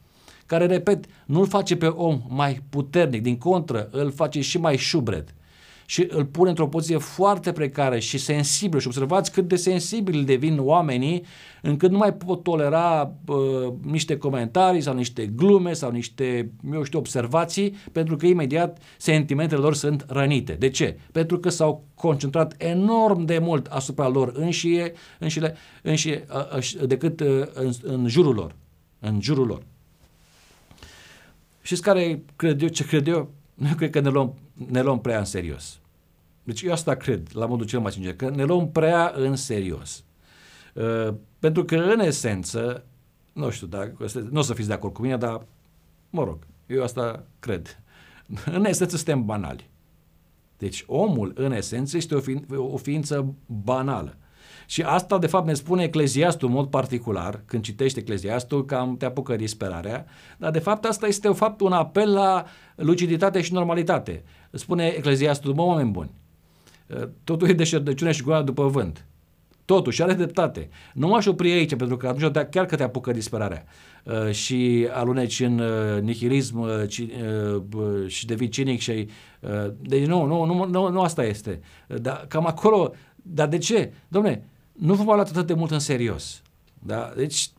care, 0.52 0.66
repet, 0.66 1.06
nu-l 1.26 1.48
face 1.48 1.76
pe 1.76 1.88
om 1.88 2.22
mai 2.28 2.62
puternic, 2.70 3.22
din 3.22 3.38
contră, 3.38 3.88
îl 3.92 4.12
face 4.12 4.42
și 4.42 4.58
mai 4.58 4.78
șubred 4.78 5.34
și 5.86 6.08
îl 6.10 6.26
pune 6.26 6.50
într-o 6.50 6.68
poziție 6.68 6.98
foarte 6.98 7.52
precară 7.52 8.00
și 8.00 8.18
sensibilă 8.18 8.80
și 8.80 8.88
observați 8.88 9.32
cât 9.32 9.48
de 9.48 9.56
sensibili 9.56 10.24
devin 10.24 10.58
oamenii 10.60 11.24
încât 11.62 11.92
nu 11.92 11.98
mai 11.98 12.14
pot 12.14 12.44
tolera 12.44 13.14
uh, 13.28 13.74
niște 13.82 14.18
comentarii 14.18 14.82
sau 14.82 14.94
niște 14.94 15.26
glume 15.26 15.74
sau 15.74 15.92
niște, 15.92 16.52
eu 16.74 16.84
știu, 16.84 17.00
observații 17.00 17.76
pentru 17.92 18.16
că 18.16 18.26
imediat 18.26 18.82
sentimentele 18.98 19.62
lor 19.62 19.76
sunt 19.76 20.06
rănite. 20.08 20.54
De 20.54 20.70
ce? 20.70 21.00
Pentru 21.12 21.40
că 21.40 21.50
s-au 21.50 21.84
concentrat 21.96 22.56
enorm 22.58 23.26
de 23.26 23.38
mult 23.38 23.66
asupra 23.68 24.08
lor 24.08 24.32
înșie, 24.36 24.92
înșile, 25.20 25.56
înșie, 25.82 26.26
uh, 26.54 26.58
uh, 26.58 26.88
decât 26.88 27.20
uh, 27.20 27.28
în, 27.54 27.72
în 27.82 28.08
jurul 28.08 28.36
lor. 28.36 28.56
În 29.00 29.22
jurul 29.22 29.48
lor. 29.48 29.62
Știți 31.62 31.82
care 31.82 32.24
cred 32.36 32.62
eu, 32.62 32.68
ce 32.68 32.86
cred 32.86 33.08
eu? 33.08 33.32
Nu 33.54 33.76
cred 33.76 33.90
că 33.90 34.00
ne 34.00 34.10
luăm, 34.10 34.38
ne 34.54 34.82
luăm 34.82 35.02
prea 35.02 35.18
în 35.18 35.26
serios. 35.26 35.80
Deci 36.44 36.62
eu 36.62 36.72
asta 36.72 36.96
cred, 36.96 37.28
la 37.34 37.46
modul 37.46 37.66
cel 37.66 37.80
mai 37.80 37.92
sincer, 37.92 38.16
că 38.16 38.30
ne 38.30 38.44
luăm 38.44 38.72
prea 38.72 39.14
în 39.16 39.36
serios. 39.36 40.04
Uh, 40.74 41.14
pentru 41.40 41.66
că, 41.66 41.76
în 41.76 42.00
esență, 42.00 42.84
nu 43.34 43.50
știu, 43.50 43.68
dacă, 43.68 44.06
nu 44.30 44.40
o 44.40 44.42
să 44.42 44.54
fiți 44.54 44.68
de 44.68 44.74
acord 44.74 44.94
cu 44.94 45.02
mine, 45.02 45.18
dar, 45.18 45.46
mă 46.10 46.24
rog, 46.24 46.38
eu 46.68 46.84
asta 46.84 47.24
cred. 47.40 47.80
În 48.46 48.66
esență 48.66 48.96
suntem 48.96 49.26
banali. 49.26 49.70
Deci 50.58 50.84
omul, 50.88 51.32
în 51.36 51.52
esență, 51.52 51.98
este 51.98 52.16
o, 52.16 52.20
fi, 52.20 52.40
o 52.56 52.78
ființă 52.78 53.34
banală. 53.46 54.18
Și 54.72 54.82
asta, 54.82 55.18
de 55.18 55.28
fapt, 55.28 55.48
ne 55.48 55.54
spune 55.54 55.84
Ecleziastul 55.84 56.48
în 56.48 56.54
mod 56.54 56.68
particular, 56.68 57.42
când 57.46 57.64
citește 57.64 58.00
Ecleziastul, 58.00 58.66
cam 58.66 58.98
te 58.98 59.06
apucă 59.06 59.36
disperarea, 59.36 60.06
dar, 60.38 60.52
de 60.52 60.60
fapt, 60.60 60.86
asta 60.86 61.08
este, 61.08 61.28
de 61.28 61.34
fapt, 61.34 61.62
un 61.62 61.72
apel 61.72 62.14
la 62.14 62.46
luciditate 62.76 63.42
și 63.42 63.54
normalitate. 63.54 64.24
Spune 64.52 64.88
Ecleziastul, 64.88 65.54
mă, 65.54 65.62
oameni 65.62 65.92
buni, 65.92 66.12
totul 67.24 67.50
e 67.50 67.54
deșertăciune 67.54 68.12
și 68.12 68.22
goana 68.22 68.42
după 68.42 68.68
vânt. 68.68 69.06
Totuși, 69.66 70.04
are 70.04 70.14
dreptate. 70.14 70.70
Nu 70.94 71.08
m-aș 71.08 71.26
opri 71.26 71.52
aici, 71.52 71.76
pentru 71.76 71.98
că 71.98 72.08
atunci 72.08 72.48
chiar 72.50 72.66
că 72.66 72.76
te 72.76 72.84
apucă 72.84 73.12
disperarea 73.12 73.66
uh, 74.04 74.32
și 74.32 74.88
aluneci 74.92 75.40
în 75.40 75.60
uh, 75.60 76.02
nihilism 76.02 76.60
uh, 76.60 76.88
ci, 76.88 77.00
uh, 77.00 78.08
și 78.08 78.26
devii 78.26 78.50
cinic 78.50 78.80
și... 78.80 79.08
Uh, 79.40 79.72
deci 79.82 80.06
nu, 80.06 80.26
nu, 80.26 80.46
nu, 80.46 80.66
nu, 80.66 80.90
nu 80.90 81.02
asta 81.02 81.24
este. 81.24 81.60
Dar 81.88 82.26
cam 82.28 82.46
acolo... 82.46 82.94
Dar 83.24 83.48
de 83.48 83.58
ce? 83.58 83.94
Domne, 84.08 84.44
nu 84.82 84.94
vă 84.94 85.14
luat 85.14 85.30
atât 85.30 85.48
de 85.48 85.54
mult 85.54 85.72
în 85.72 85.80
serios. 85.80 86.42
Da? 86.80 87.14
Deci 87.16 87.50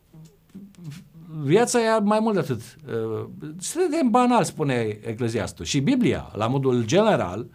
viața 1.43 1.81
e 1.81 1.99
mai 1.99 2.19
mult 2.21 2.35
de 2.35 2.41
atât. 2.41 2.61
Uh, 2.87 3.29
suntem 3.59 4.11
banal, 4.11 4.45
spune 4.45 4.99
Ecleziastul. 5.03 5.65
Și 5.65 5.81
Biblia, 5.81 6.33
la 6.35 6.47
modul 6.47 6.85
general, 6.85 7.47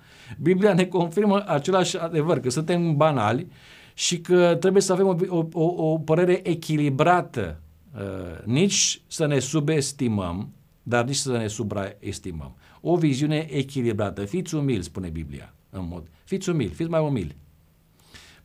Biblia 0.42 0.74
ne 0.74 0.86
confirmă 0.86 1.44
același 1.48 1.98
adevăr, 1.98 2.40
că 2.40 2.50
suntem 2.50 2.96
banali 2.96 3.48
și 3.94 4.20
că 4.20 4.58
trebuie 4.60 4.82
să 4.82 4.94
avem 4.94 5.08
o, 5.28 5.46
o, 5.52 5.90
o 5.92 5.98
părere 5.98 6.50
echilibrată, 6.50 7.60
uh, 7.96 8.46
nici 8.46 9.02
să 9.08 9.26
ne 9.26 9.40
subestimăm, 9.40 10.54
dar 10.84 11.06
nici 11.06 11.16
să 11.16 11.38
ne 11.38 11.48
supraestimăm. 11.48 12.56
O 12.82 12.96
viziune 12.96 13.48
echilibrată. 13.50 14.26
Fiți 14.26 14.56
umili, 14.56 14.84
spune 14.84 15.08
Biblia, 15.08 15.54
în 15.70 15.88
mod. 15.90 16.08
Fiți 16.24 16.50
umili, 16.50 16.74
fiți 16.74 16.90
mai 16.90 17.02
umili. 17.02 17.36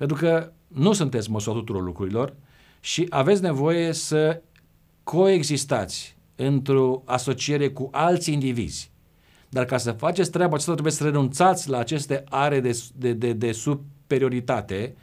Pentru 0.03 0.21
că 0.21 0.53
nu 0.69 0.93
sunteți 0.93 1.31
măsura 1.31 1.59
tuturor 1.59 1.83
lucrurilor 1.83 2.35
și 2.81 3.07
aveți 3.09 3.43
nevoie 3.43 3.93
să 3.93 4.43
coexistați 5.03 6.17
într-o 6.37 7.03
asociere 7.05 7.69
cu 7.71 7.89
alți 7.93 8.33
indivizi. 8.33 8.91
Dar 9.49 9.65
ca 9.65 9.77
să 9.77 9.93
faceți 9.93 10.31
treaba 10.31 10.53
aceasta 10.53 10.73
trebuie 10.73 10.93
să 10.93 11.05
renunțați 11.05 11.69
la 11.69 11.79
aceste 11.79 12.25
are 12.29 12.61
de, 12.61 12.81
de, 12.95 13.13
de, 13.13 13.33
de 13.33 13.53
superioritate 13.53 14.97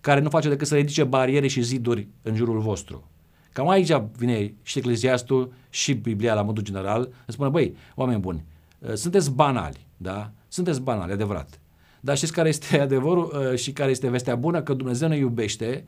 care 0.00 0.20
nu 0.20 0.28
face 0.28 0.48
decât 0.48 0.66
să 0.66 0.74
ridice 0.74 1.04
bariere 1.04 1.46
și 1.46 1.62
ziduri 1.62 2.08
în 2.22 2.34
jurul 2.34 2.60
vostru. 2.60 3.10
Cam 3.52 3.68
aici 3.68 3.92
vine 4.16 4.54
și 4.62 4.78
Ecleziastul 4.78 5.52
și 5.68 5.92
Biblia 5.92 6.34
la 6.34 6.42
modul 6.42 6.62
general, 6.62 7.00
îmi 7.00 7.12
spune, 7.26 7.48
băi, 7.48 7.76
oameni 7.94 8.20
buni, 8.20 8.44
uh, 8.78 8.94
sunteți 8.94 9.32
banali, 9.32 9.86
da? 9.96 10.30
Sunteți 10.48 10.80
banali, 10.80 11.12
adevărat. 11.12 11.60
Dar 12.00 12.16
știți 12.16 12.32
care 12.32 12.48
este 12.48 12.80
adevărul 12.86 13.50
uh, 13.52 13.58
și 13.58 13.72
care 13.72 13.90
este 13.90 14.10
vestea 14.10 14.36
bună? 14.36 14.62
Că 14.62 14.74
Dumnezeu 14.74 15.08
ne 15.08 15.16
iubește 15.16 15.84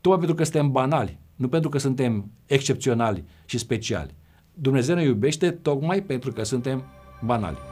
tocmai 0.00 0.18
pentru 0.18 0.36
că 0.36 0.42
suntem 0.44 0.70
banali, 0.70 1.18
nu 1.36 1.48
pentru 1.48 1.68
că 1.68 1.78
suntem 1.78 2.30
excepționali 2.46 3.24
și 3.44 3.58
speciali. 3.58 4.14
Dumnezeu 4.54 4.94
ne 4.94 5.02
iubește 5.02 5.50
tocmai 5.50 6.02
pentru 6.02 6.32
că 6.32 6.42
suntem 6.42 6.84
banali. 7.24 7.71